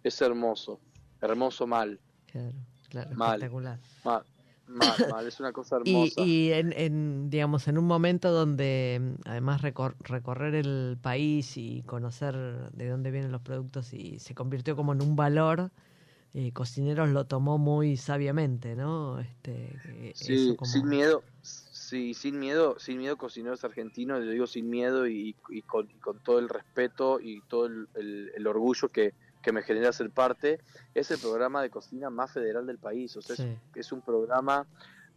[0.03, 0.80] es hermoso,
[1.20, 2.53] hermoso mal, Claro,
[2.91, 3.34] claro, Mal.
[3.37, 3.78] espectacular.
[4.05, 4.24] mal,
[4.68, 6.22] mal, mal, es una cosa hermosa.
[6.24, 11.82] y en, en, digamos, en un momento donde mm, además recor- recorrer el país y
[11.82, 12.34] conocer
[12.72, 15.70] de dónde vienen los productos y se convirtió como en un valor,
[16.34, 19.20] eh, Cocineros lo tomó muy sabiamente, ¿no?
[19.20, 24.46] Este, Sí, eso como- sin miedo, sí, sin miedo, sin miedo cocineros argentinos, lo digo
[24.46, 28.46] sin miedo y, y con, y con todo el respeto y todo el, el- el
[28.46, 29.14] orgullo que,
[29.47, 30.59] que me genera ser parte,
[30.92, 33.57] es el programa de cocina más federal del país, o sea, es- Sí.
[33.76, 34.66] es, un programa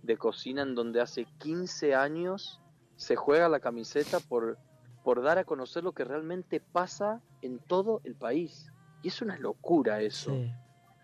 [0.04, 2.62] de cocina en donde hace 15 años
[2.96, 4.60] se juega la camiseta por,
[5.04, 8.68] por dar a conocer lo que realmente pasa en todo el país.
[9.02, 10.30] Y es una locura eso.
[10.30, 10.52] Sí,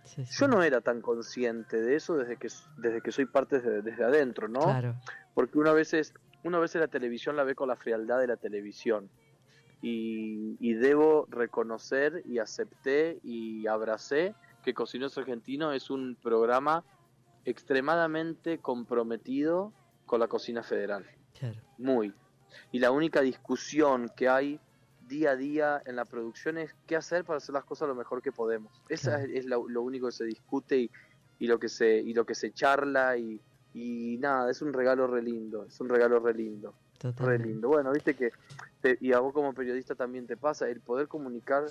[0.03, 0.35] sí, sí.
[0.39, 4.03] Yo no era tan consciente de eso desde que, desde que soy parte desde, desde
[4.03, 4.59] adentro, ¿no?
[4.65, 4.93] Claro,
[5.33, 6.13] Porque una vez, es,
[6.43, 9.09] una vez la televisión la ve con la frialdad de la televisión.
[9.87, 14.33] Y, y debo reconocer y acepté y abracé
[14.63, 16.83] que Cocineros Argentinos es un programa
[17.45, 19.71] extremadamente comprometido
[20.07, 21.05] con la cocina federal.
[21.37, 21.61] claro.
[21.77, 22.13] Muy.
[22.71, 24.59] Y la única discusión que hay
[25.07, 28.23] día a día en la producción es qué hacer para hacer las cosas lo mejor
[28.23, 28.81] que podemos.
[28.89, 29.31] Esa Claro.
[29.31, 30.91] es, es lo, lo único que se discute y,
[31.37, 33.39] y lo que se y lo que se charla y,
[33.77, 37.47] y nada, es un regalo re lindo, es un regalo re lindo, re Totalmente.
[37.49, 37.67] lindo.
[37.67, 38.31] Bueno, viste que
[38.79, 41.65] te- y a vos como periodista también te pasa el poder comunicar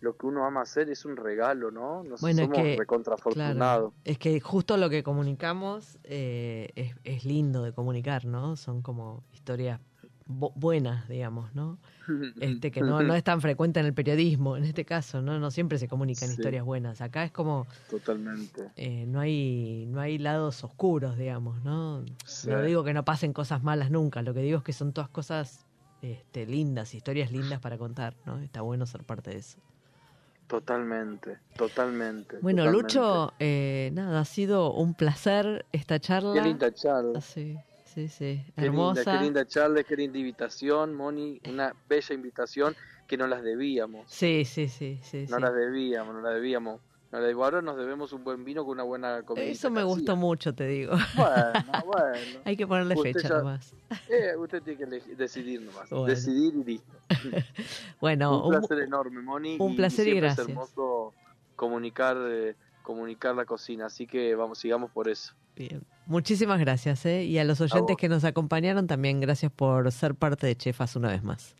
[0.00, 2.02] lo que uno ama hacer es un regalo, ¿no?
[2.02, 3.92] Nos Bueno, es somos que- recontrafortunados.
[4.02, 8.56] Es que justo lo que comunicamos eh, es, es lindo de comunicar, ¿no?
[8.56, 9.78] Son como historias
[10.26, 11.78] buenas, digamos, ¿no?
[12.40, 15.38] Este que no, no es tan frecuente en el periodismo, en este caso, ¿no?
[15.38, 16.34] No siempre se comunican Sí.
[16.34, 17.00] historias buenas.
[17.00, 18.70] Acá es como Totalmente.
[18.76, 22.04] eh, no hay no hay lados oscuros, digamos, ¿no?
[22.24, 22.48] Sí.
[22.50, 25.08] No digo que no pasen cosas malas nunca, lo que digo es que son todas
[25.10, 25.66] cosas
[26.02, 28.38] este, lindas, historias lindas para contar, ¿no?
[28.40, 29.58] Está bueno ser parte de eso.
[30.48, 32.38] Totalmente, totalmente.
[32.42, 32.94] Bueno, totalmente.
[32.98, 36.34] Lucho, eh, nada, ha sido un placer esta charla.
[36.34, 37.20] Qué linda charla.
[37.22, 37.56] Sí,
[37.94, 38.44] sí, sí.
[38.56, 39.00] Qué Hermosa.
[39.00, 41.40] Linda, qué linda charla, qué linda invitación, Moni.
[41.48, 42.74] Una bella invitación
[43.06, 44.10] que no las debíamos.
[44.10, 45.26] Sí, sí, sí, sí.
[45.28, 45.42] No sí.
[45.42, 46.80] las debíamos, no las debíamos.
[47.10, 47.44] No las debíamos.
[47.44, 49.44] Ahora nos debemos un buen vino con una buena comida.
[49.44, 50.94] Eso me gustó mucho, te digo.
[51.14, 51.52] Bueno,
[51.84, 52.40] bueno.
[52.44, 53.74] Hay que ponerle Usted fecha ya- nomás.
[54.08, 55.90] Eh, usted tiene que decidir nomás.
[55.90, 56.06] Bueno.
[56.06, 56.92] Decidir y listo.
[58.00, 59.56] Bueno, un un- placer enorme, Moni.
[59.60, 60.46] un y- placer y gracias.
[60.46, 61.12] Es hermoso
[61.56, 63.86] comunicar, eh, comunicar la cocina.
[63.86, 65.34] Así que vamos, sigamos por eso.
[65.54, 65.82] bien.
[66.06, 67.24] Muchísimas gracias, ¿eh?
[67.24, 71.08] Y a los oyentes que nos acompañaron también, gracias por ser parte de Chefas una
[71.08, 71.56] vez más.